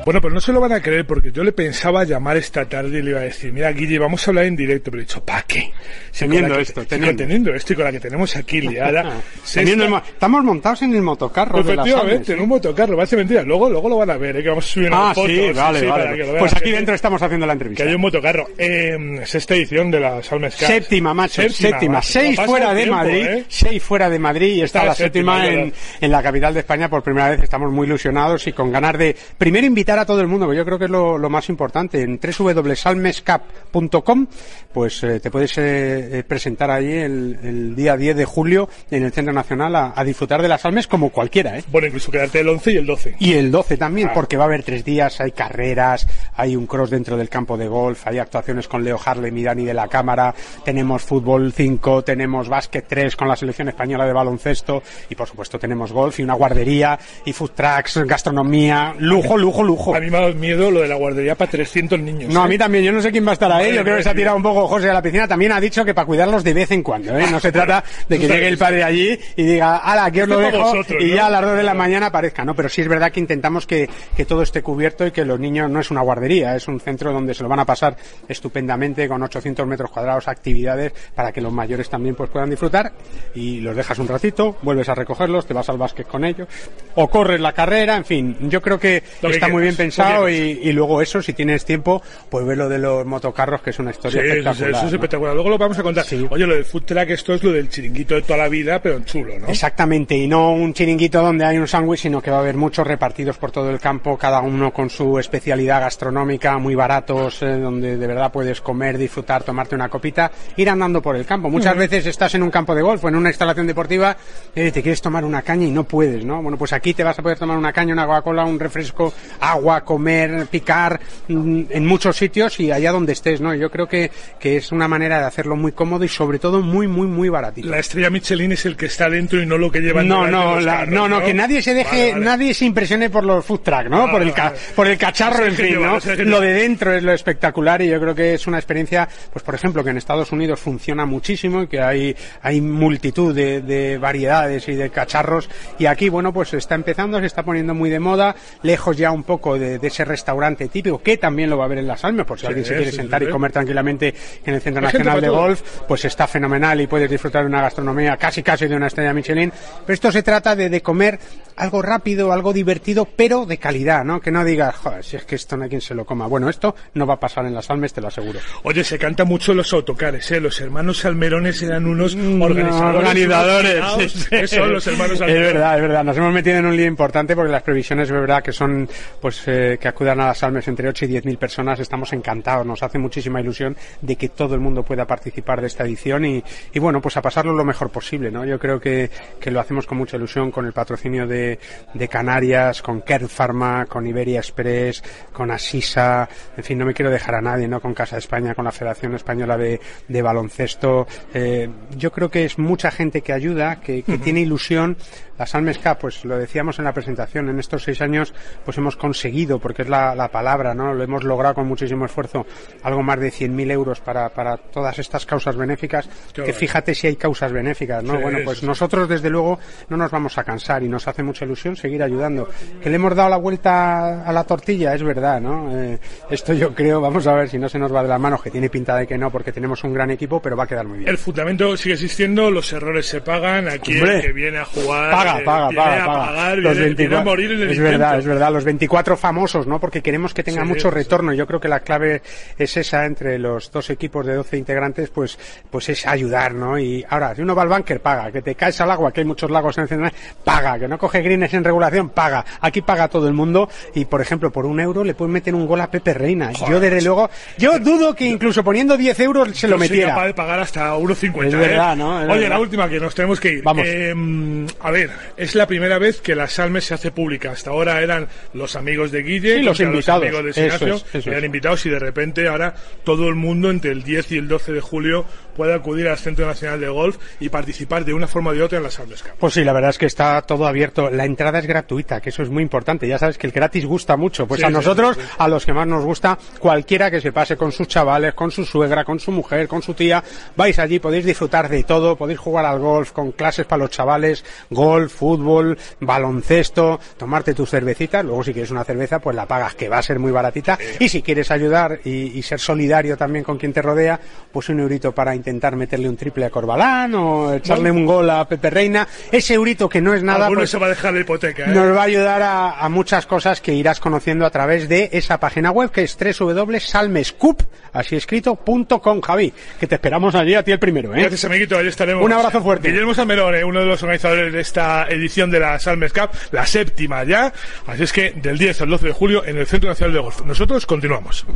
[0.08, 3.00] Bueno, pero no se lo van a creer porque yo le pensaba llamar esta tarde
[3.00, 5.22] y le iba a decir, mira Guille, vamos a hablar en directo, pero he dicho,
[5.22, 5.70] ¿para qué?
[6.10, 7.22] Si Teniendo que- esto, teniendo.
[7.24, 9.02] teniendo esto y con la que tenemos aquí liada.
[9.52, 12.42] Teniendo el está- mo- Estamos montados en el motocarro Efectivamente, en ¿eh?
[12.42, 13.42] un motocarro, parece mentira.
[13.42, 14.42] Luego, luego lo van a ver, ¿eh?
[14.42, 15.30] que vamos a subir Ah, unas fotos.
[15.30, 16.16] sí, vale, sí, vale.
[16.16, 17.84] que Pues aquí dentro estamos haciendo la Que entrevista.
[17.84, 18.46] hay un motocarro.
[18.56, 20.68] Eh, sexta edición de las Almes Cup.
[20.68, 21.92] Séptima, macho, séptima.
[21.98, 22.08] macho.
[22.12, 23.44] Seis fuera el de tiempo, Madrid, ¿eh?
[23.48, 26.60] seis fuera de Madrid y está Está la séptima, séptima en, en la capital de
[26.60, 27.42] España por primera vez.
[27.42, 30.64] Estamos muy ilusionados y con ganas de primero invitar a todo el mundo, que yo
[30.64, 32.02] creo que es lo, lo más importante.
[32.02, 34.26] En www.salmescap.com
[34.72, 39.04] pues eh, te puedes eh, eh, presentar allí el, el día 10 de julio en
[39.04, 41.64] el Centro Nacional a, a disfrutar de las Almes como cualquiera, ¿eh?
[41.72, 43.16] Bueno, incluso quedarte el 11 y el 12.
[43.18, 44.12] Y el 12 también, Ah.
[44.14, 47.66] porque va a haber tres días, hay carreras, hay un cross dentro del campo de
[47.66, 50.34] golf, hay actuaciones con Leo Harlem y Dani de la Cámara,
[50.64, 55.58] tenemos fútbol 5, tenemos básquet 3 con la selección española de baloncesto y por supuesto
[55.58, 59.77] tenemos golf y una guardería y food trucks, gastronomía, lujo, lujo, lujo.
[59.94, 62.32] A mí me ha dado miedo lo de la guardería para 300 niños.
[62.32, 62.48] No, a ¿eh?
[62.48, 64.10] mí también, yo no sé quién va a estar ahí, Madre yo creo que se
[64.10, 66.54] ha tirado un poco José a la piscina, también ha dicho que para cuidarlos de
[66.54, 67.26] vez en cuando, ¿eh?
[67.30, 70.38] No se trata de que llegue el padre allí y diga, ala, aquí os lo
[70.38, 71.16] dejo vosotros, y ¿no?
[71.16, 72.54] ya a las 2 de la mañana aparezca, ¿no?
[72.54, 75.70] Pero sí es verdad que intentamos que, que todo esté cubierto y que los niños
[75.70, 77.96] no es una guardería, es un centro donde se lo van a pasar
[78.28, 82.92] estupendamente con 800 metros cuadrados, actividades para que los mayores también pues puedan disfrutar
[83.34, 86.48] y los dejas un ratito, vuelves a recogerlos, te vas al básquet con ellos
[86.94, 90.34] o corres la carrera, en fin, yo creo que está muy bien quieras, pensado y,
[90.62, 93.92] y luego eso, si tienes tiempo, pues ve lo de los motocarros que es una
[93.92, 94.70] Sí, historia espectacular.
[94.70, 94.88] eso es ¿no?
[94.96, 95.34] espectacular.
[95.34, 96.04] Luego lo vamos a contar.
[96.30, 98.96] Oye, lo del food truck, esto es lo del chiringuito de toda la vida, pero
[98.96, 99.46] en chulo, ¿no?
[99.48, 102.86] Exactamente, y no un chiringuito donde hay un sándwich, sino que va a haber muchos
[102.86, 107.96] repartidos por todo el campo, cada uno con su especialidad gastronómica, muy baratos, eh, donde
[107.96, 111.48] de verdad puedes comer, disfrutar, tomarte una copita, ir andando por el campo.
[111.50, 114.16] Muchas veces estás en un campo de golf o en una instalación deportiva
[114.54, 116.42] y te quieres tomar una caña y no puedes, ¿no?
[116.42, 119.57] Bueno, pues aquí te vas a poder tomar una caña, una Coca-Cola, un refresco, agua,
[119.84, 123.54] comer, picar, mm, en muchos sitios y allá donde estés, ¿no?
[123.54, 126.86] Yo creo que, que es una manera de hacerlo muy cómodo y sobre todo muy,
[126.88, 127.68] muy, muy baratito.
[127.68, 130.60] La estrella Michelin es el que está dentro y no lo que llevan No, no,
[130.60, 132.24] la- carros, no, no, que nadie se deje, Vale, vale.
[132.24, 133.98] nadie se impresione por los food truck, ¿no?
[134.00, 135.98] Vale, por el ca- por el cacharro, en fin, ¿no?
[136.24, 139.54] Lo de dentro es lo espectacular y yo creo que es una experiencia, pues por
[139.54, 144.68] ejemplo, que en Estados Unidos funciona muchísimo y que hay, hay multitud de, de variedades
[144.68, 145.48] y de cacharros
[145.78, 149.22] y aquí, bueno, pues está empezando, se está poniendo muy de moda, lejos ya un
[149.22, 152.26] poco de, de ese restaurante típico que también lo va a ver en las Almas,
[152.26, 153.28] por si Sí, alguien se quiere sí, sentar sí.
[153.28, 155.28] y comer tranquilamente en el Centro Nacional de.
[155.28, 159.12] Golf, pues está fenomenal y puedes disfrutar de una gastronomía casi casi de una estrella
[159.12, 159.52] Michelin.
[159.86, 161.18] Pero esto se trata de, de comer
[161.56, 164.20] algo rápido, algo divertido, pero de calidad, ¿no?
[164.20, 166.26] Que no digas, joder, si es que esto no hay quien se lo coma.
[166.26, 168.38] Bueno, esto no va a pasar en las Almes, te lo aseguro.
[168.62, 170.40] Oye, se canta mucho los autocares, ¿eh?
[170.40, 172.98] Los hermanos Salmerones eran unos organizadores.
[173.00, 174.26] organizadores, sí, fijaos, sí.
[174.30, 175.52] que son los hermanos Es Salmerones.
[175.54, 176.04] verdad, es verdad.
[176.04, 178.88] Nos hemos metido en un lío importante porque las previsiones es verdad que son
[179.20, 182.12] pues pues eh, que acudan a las almes entre 8 y 10 mil personas, estamos
[182.12, 186.24] encantados, nos hace muchísima ilusión de que todo el mundo pueda participar de esta edición
[186.24, 188.44] y, y bueno, pues a pasarlo lo mejor posible, ¿no?
[188.44, 189.10] Yo creo que,
[189.40, 191.58] que lo hacemos con mucha ilusión con el patrocinio de,
[191.94, 197.10] de Canarias, con Kern Pharma, con Iberia Express, con Asisa, en fin, no me quiero
[197.10, 197.80] dejar a nadie, ¿no?
[197.80, 201.06] Con Casa de España, con la Federación Española de, de Baloncesto.
[201.32, 204.96] Eh, yo creo que es mucha gente que ayuda, que, que tiene ilusión.
[205.38, 208.34] Las Almes Cup, pues lo decíamos en la presentación, en estos seis años,
[208.64, 209.27] pues hemos conseguido,
[209.58, 210.94] porque es la, la palabra, ¿no?
[210.94, 212.46] Lo hemos logrado con muchísimo esfuerzo,
[212.82, 217.06] algo más de 100.000 euros para, para todas estas causas benéficas, Qué que fíjate si
[217.06, 218.14] hay causas benéficas, ¿no?
[218.16, 219.58] Sí, bueno, pues sí, nosotros desde luego
[219.88, 222.48] no nos vamos a cansar y nos hace mucha ilusión seguir ayudando.
[222.82, 225.70] Que le hemos dado la vuelta a la tortilla, es verdad, ¿no?
[225.76, 225.98] Eh,
[226.30, 228.50] esto yo creo, vamos a ver si no se nos va de las manos, que
[228.50, 230.98] tiene pinta de que no, porque tenemos un gran equipo, pero va a quedar muy
[230.98, 231.08] bien.
[231.10, 233.68] El fundamento sigue existiendo, los errores se pagan.
[233.68, 234.16] Aquí Hombre.
[234.16, 236.56] el que viene a jugar Paga, eh, paga, viene paga, a paga.
[236.56, 237.90] Los viene, viene a 24 morir en el es intento.
[237.90, 238.52] verdad, es verdad.
[238.52, 239.78] Los 24 famosos, ¿no?
[239.80, 241.32] Porque queremos que tenga Sí, mucho retorno.
[241.32, 242.22] Yo creo que la clave
[242.56, 245.38] es esa entre los dos equipos de 12 integrantes, pues,
[245.70, 246.78] pues es ayudar, ¿no?
[246.78, 248.30] Y ahora, si uno va al bunker, paga.
[248.32, 250.10] Que te caes al agua, que hay muchos lagos en el centro,
[250.44, 250.78] paga.
[250.78, 252.44] Que no coge greens en regulación, paga.
[252.60, 253.68] Aquí paga todo el mundo.
[253.94, 256.52] Y, por ejemplo, por un euro le pueden meter un gol a Pepe Reina.
[256.52, 260.10] yo, desde luego, yo dudo que incluso poniendo 10 euros se lo Yo soy metiera.
[260.14, 261.46] capaz de pagar hasta 1,50.
[261.48, 261.56] Es ¿eh?
[261.56, 262.20] verdad, ¿no?
[262.22, 262.48] Es Oye, verdad.
[262.50, 263.62] la última que nos tenemos que ir.
[263.62, 263.84] Vamos.
[263.86, 267.50] Eh, mm, a ver, es la primera vez que la Salmes se hace pública.
[267.52, 270.22] Hasta ahora eran los amigos de Guille, Sí, los invitados.
[270.22, 271.46] amigos de Eso Ignacio, es, eso eran es.
[271.46, 274.80] invitados y de repente ahora todo el mundo entre el 10 y el 12 de
[274.80, 275.24] julio
[275.56, 278.78] puede acudir al Centro Nacional de Golf y participar de una forma o de otra
[278.78, 279.32] en la Salmes Cup.
[279.38, 281.10] Pues sí, la verdad es que está todo abierto.
[281.10, 283.08] La entrada es gratuita, que eso es muy importante.
[283.08, 284.46] Ya sabes que el gratis gusta mucho.
[284.46, 285.28] Pues Sí, a nosotros, sí, sí.
[285.38, 288.64] a los que más nos gusta, cualquiera que se pase con sus chavales, con su
[288.64, 290.22] suegra, con su mujer, con su tía,
[290.54, 294.44] vais allí, podéis disfrutar de todo, podéis jugar al golf, con clases para los chavales,
[294.70, 295.76] golf, fútbol,
[296.22, 298.24] baloncesto, tomarte tus cervecitas.
[298.24, 300.78] Luego si quieres una cerveza, pues la pagas, que va a ser muy baratita.
[300.98, 304.18] Y si quieres ayudar y, y ser solidario también con quien te rodea,
[304.50, 308.48] pues un eurito para intentar meterle un triple a Corbalán o echarle un gol a
[308.48, 309.06] Pepe Reina.
[309.30, 311.74] Ese eurito que no es nada, pues, se va a dejar la hipoteca, ¿eh?
[311.74, 315.38] nos va a ayudar a, a muchas cosas que irás conociendo a través de esa
[315.38, 317.62] página web que es www.salmescup,
[317.92, 321.20] así escrito, punto com, Javi, que te esperamos allí a ti el primero, ¿eh?
[321.20, 321.76] Gracias, amiguito.
[321.76, 322.24] Ahí estaremos.
[322.24, 322.88] Un abrazo fuerte.
[322.88, 326.66] Guillermo Salmerón, eh, uno de los organizadores de esta edición de la Salmes Cup, la
[326.66, 327.52] séptima ya.
[327.86, 330.42] Así es que del 10 al 12 de julio en el Centro Nacional de Golf.
[330.44, 331.46] Nosotros continuamos.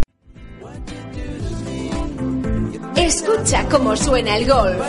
[2.96, 4.80] Escucha cómo suena el golf.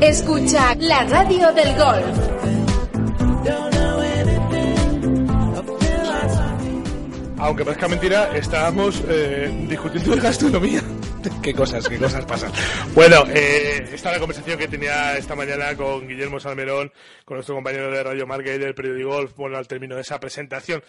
[0.00, 2.42] Escucha la radio del golf.
[7.38, 10.82] Aunque parezca mentira, estábamos eh, discutiendo de gastronomía.
[11.42, 12.52] qué cosas, qué cosas pasan.
[12.94, 16.92] Bueno, eh, esta es la conversación que tenía esta mañana con Guillermo Salmerón,
[17.24, 20.20] con nuestro compañero de Radio Marca y del periódico Golf, bueno, al término de esa
[20.20, 20.82] presentación.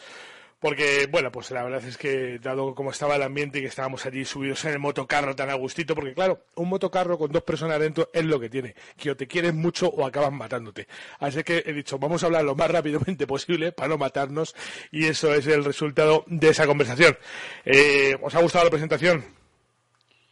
[0.64, 4.05] Porque, bueno, pues la verdad es que, dado como estaba el ambiente y que estábamos
[4.05, 7.82] allí subidos en el motocarro tan a gustito, porque claro, un motocarro con dos personas
[7.82, 10.88] dentro es lo que tiene, que o te quieren mucho o acaban matándote.
[11.20, 14.55] Así que he dicho, vamos a hablar lo más rápidamente posible para no matarnos,
[14.89, 17.18] y eso es el resultado de esa conversación.
[17.66, 19.26] Eh, ¿Os ha gustado la presentación?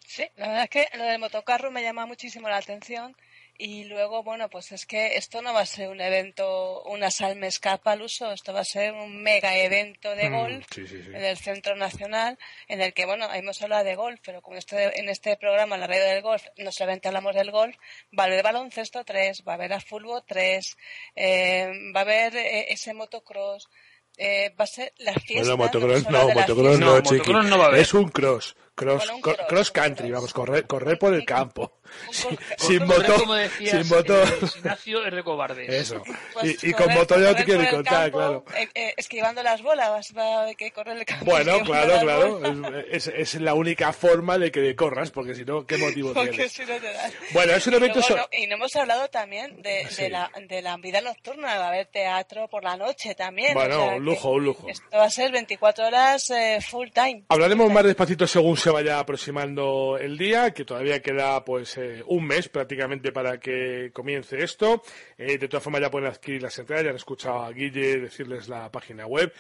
[0.08, 3.18] Sí, la verdad es que lo del motocarro me llama muchísimo la atención
[3.64, 7.60] y luego, bueno, pues es que esto no va a ser un evento, una Salmes
[7.60, 11.02] Cup al uso, esto va a ser un mega evento de Mm, golf sí, sí,
[11.04, 11.10] sí.
[11.10, 15.00] en el Centro Nacional, en el que, bueno, hemos hablado de golf, pero como este,
[15.00, 17.76] en este programa, la radio del golf, no solamente hablamos del golf,
[18.18, 20.78] va a haber baloncesto 3, va a haber a fútbol 3,
[21.16, 23.70] eh, va a haber eh, ese motocross,
[24.18, 25.56] eh, va a ser la fiesta.
[25.56, 26.86] Bueno, motocross no, motocross fiesta.
[26.86, 27.80] no, chiqui.
[27.80, 28.56] Es un cross.
[28.74, 30.14] Cross, Bueno, un cro- cross, cross un country, cross.
[30.14, 31.80] vamos, correr, correr por el campo.
[32.12, 34.28] Sin, sin motor, como decías, sin motor.
[34.28, 35.70] eh, Ignacio es de cobardes.
[35.70, 36.04] Eso.
[36.34, 38.46] Pues y, y con motor ya no te quiero contar, campo, claro.
[38.58, 41.26] eh, eh, esquivando las bolas, va a que correr el campo.
[41.26, 42.80] Bueno, claro, claro.
[42.90, 46.52] Es, es- la única forma de que corras, porque si no, ¿qué motivo porque tienes?
[46.52, 47.14] si no te das.
[47.32, 50.04] Bueno, es un Y evento luego so- no- y no hemos hablado también de, Sí.
[50.04, 53.54] de, la, de la vida nocturna, va a haber teatro por la noche también.
[53.54, 54.68] Bueno, o sea un lujo, un lujo.
[54.68, 57.24] Esto va a ser 24 horas eh, full time.
[57.30, 62.50] Hablaremos más despacito según se vaya aproximando el día, que todavía queda pues un mes
[62.50, 64.84] prácticamente para que comience esto.
[65.18, 68.48] Eh, de todas formas ya pueden adquirir las entradas, ya han escuchado a Guille decirles
[68.48, 69.34] la página web.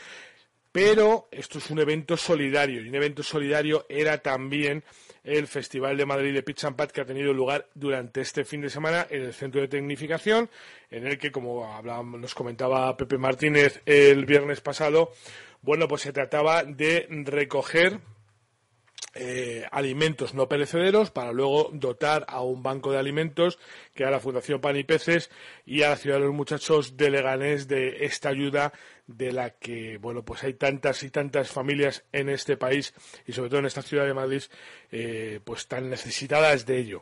[0.71, 4.83] Pero esto es un evento solidario y un evento solidario era también
[5.23, 8.61] el Festival de Madrid de Pitch and Pat que ha tenido lugar durante este fin
[8.61, 10.49] de semana en el Centro de Tecnificación,
[10.89, 11.81] en el que, como
[12.17, 15.11] nos comentaba Pepe Martínez el viernes pasado,
[15.61, 17.99] bueno, pues se trataba de recoger
[19.14, 23.59] eh, alimentos no perecederos para luego dotar a un banco de alimentos
[23.93, 25.30] que a la Fundación Pan y Peces
[25.66, 28.72] y a la ciudad de los muchachos de Leganés de esta ayuda
[29.07, 32.93] de la que bueno pues hay tantas y tantas familias en este país
[33.28, 34.43] y sobre todo en esta ciudad de Madrid
[34.91, 37.01] eh, pues tan necesitadas de ello.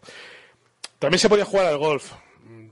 [0.97, 2.11] También se podía jugar al golf.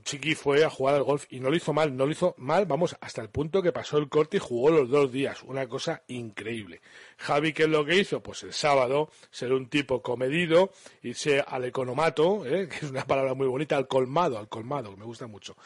[0.02, 2.66] Chiqui fue a jugar al golf y no lo hizo mal, no lo hizo mal,
[2.66, 6.02] vamos, hasta el punto que pasó el corte y jugó los dos días, una cosa
[6.08, 6.80] increíble.
[7.16, 8.22] Javi, ¿qué es lo que hizo?
[8.22, 10.70] Pues el sábado, ser un tipo comedido,
[11.02, 12.68] irse al economato, ¿eh?
[12.70, 15.56] que es una palabra muy bonita, al colmado, al colmado, que me gusta mucho.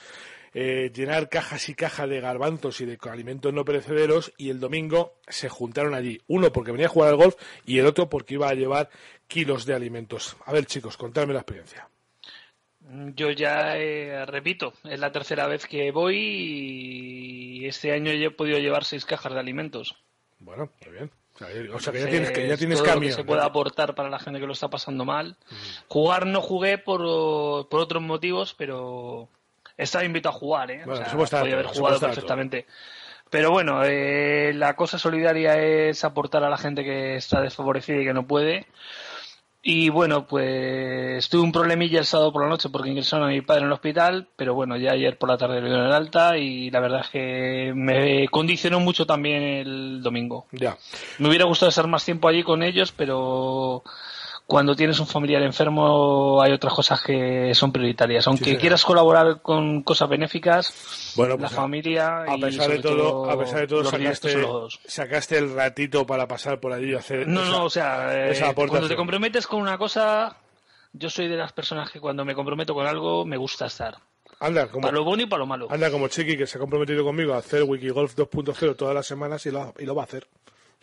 [0.54, 5.14] Eh, llenar cajas y cajas de garbanzos y de alimentos no perecederos y el domingo
[5.26, 6.20] se juntaron allí.
[6.26, 8.90] Uno porque venía a jugar al golf y el otro porque iba a llevar
[9.28, 10.36] kilos de alimentos.
[10.44, 11.88] A ver chicos, contadme la experiencia.
[13.14, 18.58] Yo ya eh, repito, es la tercera vez que voy y este año he podido
[18.58, 19.96] llevar seis cajas de alimentos.
[20.38, 21.10] Bueno, muy bien.
[21.72, 24.18] O sea, que ya tienes, que ya tienes todo que se puede aportar para la
[24.18, 25.36] gente que lo está pasando mal.
[25.88, 29.28] Jugar no jugué por, por otros motivos, pero
[29.78, 30.82] estaba invitado a jugar, ¿eh?
[30.84, 32.66] Bueno, o sea, podía haber jugado perfectamente.
[33.30, 38.04] Pero bueno, eh, la cosa solidaria es aportar a la gente que está desfavorecida y
[38.04, 38.66] que no puede.
[39.64, 43.42] Y bueno, pues tuve un problemilla el sábado por la noche porque ingresaron a mi
[43.42, 46.36] padre en el hospital, pero bueno, ya ayer por la tarde le dieron el alta
[46.36, 50.46] y la verdad es que me condicionó mucho también el domingo.
[50.50, 50.76] Ya.
[51.18, 53.84] Me hubiera gustado estar más tiempo allí con ellos, pero
[54.52, 58.26] cuando tienes un familiar enfermo hay otras cosas que son prioritarias.
[58.26, 63.38] Aunque quieras colaborar con cosas benéficas, bueno, la pues familia a pesar de todo, a
[63.38, 67.40] pesar de todo sacaste, los sacaste, el ratito para pasar por allí y hacer No,
[67.40, 70.36] esa, no, o sea, eh, cuando te comprometes con una cosa,
[70.92, 73.96] yo soy de las personas que cuando me comprometo con algo me gusta estar.
[74.38, 75.68] Anda, como, para lo bueno y para lo malo.
[75.70, 79.46] Anda como Chiqui que se ha comprometido conmigo a hacer Wikigolf 2.0 todas las semanas
[79.46, 80.26] y lo, y lo va a hacer.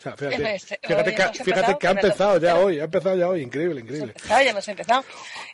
[0.00, 3.42] O sea, fíjate, fíjate, que, fíjate que ha empezado ya hoy, ha empezado ya hoy,
[3.42, 4.14] increíble, increíble.
[4.26, 5.04] ya hemos empezado.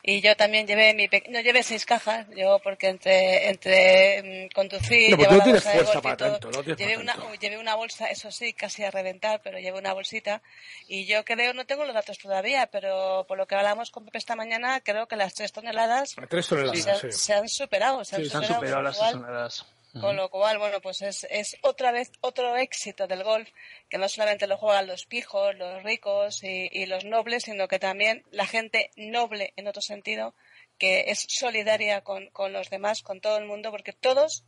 [0.04, 5.18] Y yo también llevé mi no llevé seis cajas, yo porque entre entre mm, conducir,
[5.18, 7.34] no, no tienes fuerza para tanto, no llevé para una tanto.
[7.34, 10.40] llevé una bolsa, eso sí, casi a reventar, pero llevé una bolsita
[10.86, 14.18] y yo creo no tengo los datos todavía, pero por lo que hablamos con Pepe
[14.18, 17.18] esta mañana, creo que las tres toneladas, tres toneladas se, sí.
[17.18, 19.66] se, han superado, se han sí, superado, se han superado las tres toneladas.
[20.00, 23.48] Con lo cual, bueno, pues es, es otra vez otro éxito del golf,
[23.88, 27.78] que no solamente lo juegan los pijos, los ricos y, y, los nobles, sino que
[27.78, 30.34] también la gente noble, en otro sentido,
[30.78, 34.44] que es solidaria con, con los demás, con todo el mundo, porque todos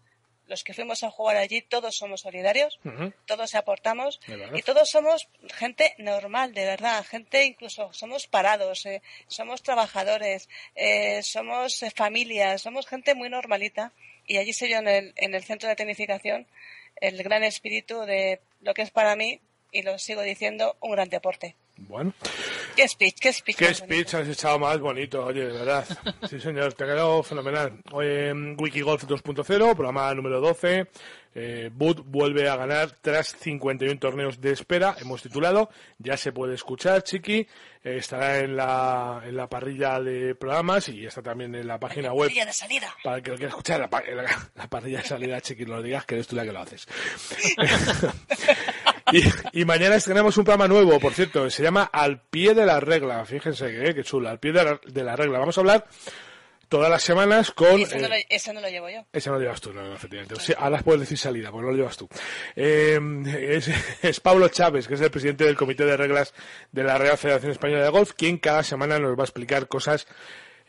[0.48, 3.14] los que fuimos a jugar allí, todos somos solidarios, uh -huh.
[3.26, 4.18] todos aportamos
[4.54, 11.22] y todos somos gente normal, de verdad, gente incluso somos parados, eh, somos trabajadores, eh,
[11.22, 13.92] somos eh, familias, somos gente muy normalita
[14.28, 16.46] y allí se vio en el, en el centro de tecnificación
[17.00, 21.08] el gran espíritu de lo que es para mí, y lo sigo diciendo, un gran
[21.08, 21.54] deporte.
[21.76, 22.12] Bueno.
[22.74, 23.18] ¿Qué speech?
[23.20, 23.56] ¿Qué speech?
[23.56, 25.24] ¿Qué speech has echado más bonito?
[25.24, 25.86] Oye, de verdad.
[26.28, 27.80] Sí, señor, te ha quedado fenomenal.
[27.92, 30.86] Hoy en Wikigolf 2.0, programa número 12.
[31.40, 34.96] Eh, Bud vuelve a ganar tras 51 torneos de espera.
[35.00, 37.46] Hemos titulado, ya se puede escuchar, Chiqui.
[37.84, 42.08] Eh, estará en la, en la parrilla de programas y está también en la página
[42.08, 42.28] la web.
[42.28, 42.92] Parrilla de salida.
[43.04, 46.04] Para que lo quiera escuchar, la, la, la parrilla de salida, Chiqui, no lo digas,
[46.06, 46.88] que eres tú la que lo haces.
[49.10, 49.22] Y,
[49.62, 53.24] y, mañana estrenamos un programa nuevo, por cierto, se llama Al pie de la regla.
[53.24, 55.38] Fíjense que, que chula, Al pie de la, de la, regla.
[55.38, 55.86] Vamos a hablar
[56.68, 57.80] todas las semanas con...
[57.80, 59.04] Ese, no lo, ese no lo llevo yo.
[59.12, 60.36] Ese no lo llevas tú, no, no efectivamente.
[60.40, 62.08] Sí, ahora puedes decir salida, pues no lo llevas tú.
[62.56, 63.70] Eh, es,
[64.02, 66.34] es, Pablo Chávez, que es el presidente del Comité de Reglas
[66.72, 70.06] de la Real Federación Española de Golf, quien cada semana nos va a explicar cosas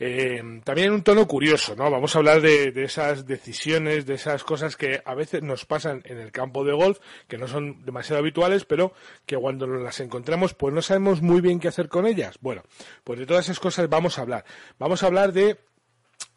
[0.02, 1.92] eh, también en un tono curioso, ¿no?
[1.92, 6.02] Vamos a hablar de, de, esas decisiones, de esas cosas que a veces nos pasan
[6.06, 8.94] en el campo de golf, que no son demasiado habituales, pero
[9.26, 12.38] que cuando nos las encontramos, pues no sabemos muy bien qué hacer con ellas.
[12.40, 12.64] Bueno,
[13.04, 14.46] pues de todas esas cosas vamos a hablar.
[14.78, 15.58] Vamos a hablar de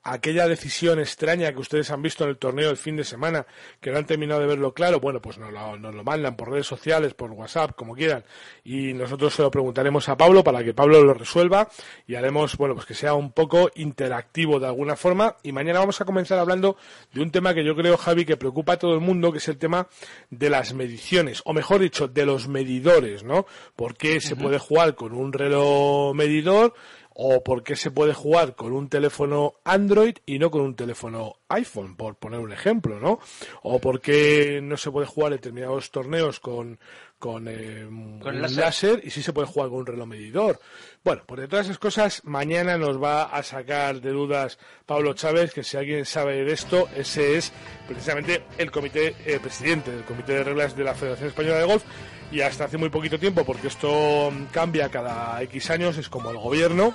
[0.02, 3.46] aquella decisión extraña que ustedes han visto en el torneo el fin de semana,
[3.80, 6.50] que no han terminado de verlo claro, bueno, pues nos lo, nos lo, mandan por
[6.50, 8.24] redes sociales, por WhatsApp, como quieran,
[8.64, 11.68] y nosotros se lo preguntaremos a Pablo para que Pablo lo resuelva
[12.06, 15.36] y haremos, bueno, pues que sea un poco interactivo de alguna forma.
[15.42, 16.76] Y mañana vamos a comenzar hablando
[17.12, 19.48] de un tema que yo creo, Javi, que preocupa a todo el mundo, que es
[19.48, 19.86] el tema
[20.30, 23.46] de las mediciones, o mejor dicho, de los medidores, ¿no?
[23.76, 24.42] ¿Por qué se uh -huh.
[24.42, 26.74] puede jugar con un reloj medidor?
[27.14, 31.36] O por qué se puede jugar con un teléfono Android y no con un teléfono
[31.48, 33.18] iPhone, por poner un ejemplo, ¿no?
[33.62, 36.78] O por qué no se puede jugar determinados torneos con,
[37.22, 37.86] con, eh,
[38.20, 38.58] ¿Con un láser?
[38.58, 40.58] láser y sí se puede jugar con un reloj medidor.
[41.04, 45.54] Bueno, pues de todas esas cosas, mañana nos va a sacar de dudas Pablo Chávez,
[45.54, 47.52] que si alguien sabe de esto, ese es
[47.86, 51.84] precisamente el comité, el presidente del Comité de Reglas de la Federación Española de Golf,
[52.32, 56.38] y hasta hace muy poquito tiempo, porque esto cambia cada X años, es como el
[56.38, 56.92] gobierno,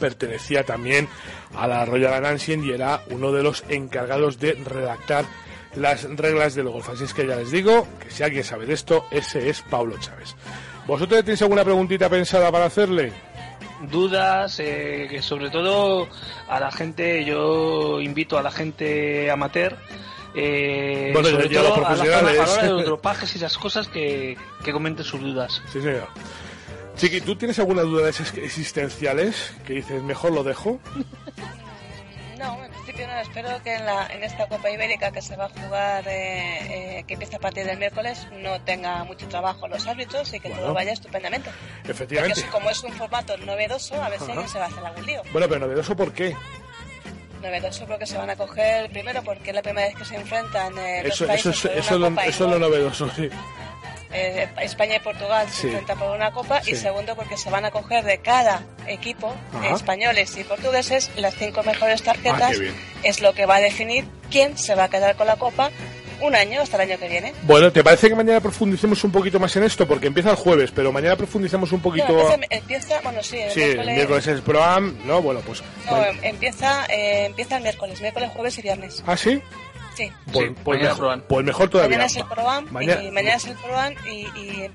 [0.00, 1.06] pertenecía también
[1.54, 5.26] a la Royal Ancient y era uno de los encargados de redactar
[5.78, 6.88] las reglas del golf.
[6.90, 9.96] Así es que ya les digo que si alguien sabe de esto, ese es Pablo
[9.98, 10.34] Chávez.
[10.86, 13.12] ¿Vosotros tenéis alguna preguntita pensada para hacerle?
[13.90, 16.08] Dudas, eh, que sobre todo
[16.48, 19.76] a la gente, yo invito a la gente amateur
[20.34, 22.40] eh, Bueno, sobre los todo a profesionales.
[22.40, 25.62] a la hora de los dropajes y esas cosas que, que comenten sus dudas.
[25.72, 26.08] Sí, señor.
[26.96, 30.80] Chiqui, ¿tú tienes alguna duda de esas existenciales que dices, mejor lo dejo?
[32.98, 33.20] No, principio no.
[33.20, 37.04] Espero que en, la, en esta Copa Ibérica que se va a jugar, eh, eh,
[37.06, 40.62] que empieza a partir del miércoles, no tenga mucho trabajo los árbitros y que Bueno.
[40.64, 41.50] todo vaya estupendamente.
[41.88, 42.40] Efectivamente.
[42.40, 44.14] Porque como es un formato novedoso, a Ajá.
[44.26, 45.22] alguien se va a hacer algún lío.
[45.32, 46.36] Bueno, pero novedoso, ¿por qué?
[47.42, 50.76] Novedoso porque se van a coger, primero porque es la primera vez que se enfrentan
[50.76, 53.28] eh, Eso, eso, países eso, es una lo, eso es lo novedoso, sí.
[54.12, 55.60] Eh, España y Portugal Sí.
[55.62, 56.72] se enfrentan por una copa Sí.
[56.72, 59.74] y segundo porque se van a coger de cada equipo Ajá.
[59.74, 62.74] españoles y portugueses las cinco mejores Ah, tarjetas bien.
[63.02, 65.70] es lo que va a definir quién se va a quedar con la copa
[66.20, 67.32] un año hasta el año que viene.
[67.42, 69.86] Bueno, ¿te parece que mañana profundicemos un poquito más en esto?
[69.86, 72.08] Porque empieza el jueves, pero mañana profundizamos un poquito...
[72.08, 75.22] No, empieza, empieza- bueno sí, el sí, el miércoles, es el Pro-Am, ¿no?
[75.22, 75.62] Bueno, pues...
[75.88, 79.04] no, empieza, eh, empieza el miércoles, miércoles, jueves y viernes.
[79.06, 79.40] ¿Ah, sí?
[79.98, 80.12] Sí.
[80.32, 81.98] Pues, sí, pues, mañana mejor, pues mejor todavía.
[81.98, 82.24] Mañana es el
[82.70, 83.44] mañana, y, es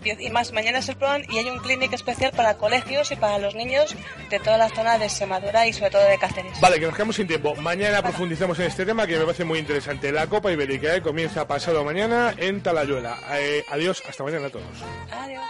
[0.09, 3.15] el y, más, mañana es el PROAM y hay un clínic especial para colegios y
[3.15, 3.95] para los niños
[4.29, 6.59] de toda la zona de Semadura y sobre todo de Cáceres.
[6.59, 7.55] Vale, que nos quedamos sin tiempo.
[7.55, 10.11] Mañana profundizamos en este tema que me parece muy interesante.
[10.11, 11.01] La Copa Ibérica ¿eh?
[11.01, 13.17] comienza pasado mañana en Talayuela.
[13.31, 14.65] Eh, adiós, hasta mañana a todos.
[15.09, 15.41] Adiós.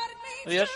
[0.45, 0.69] Adiós.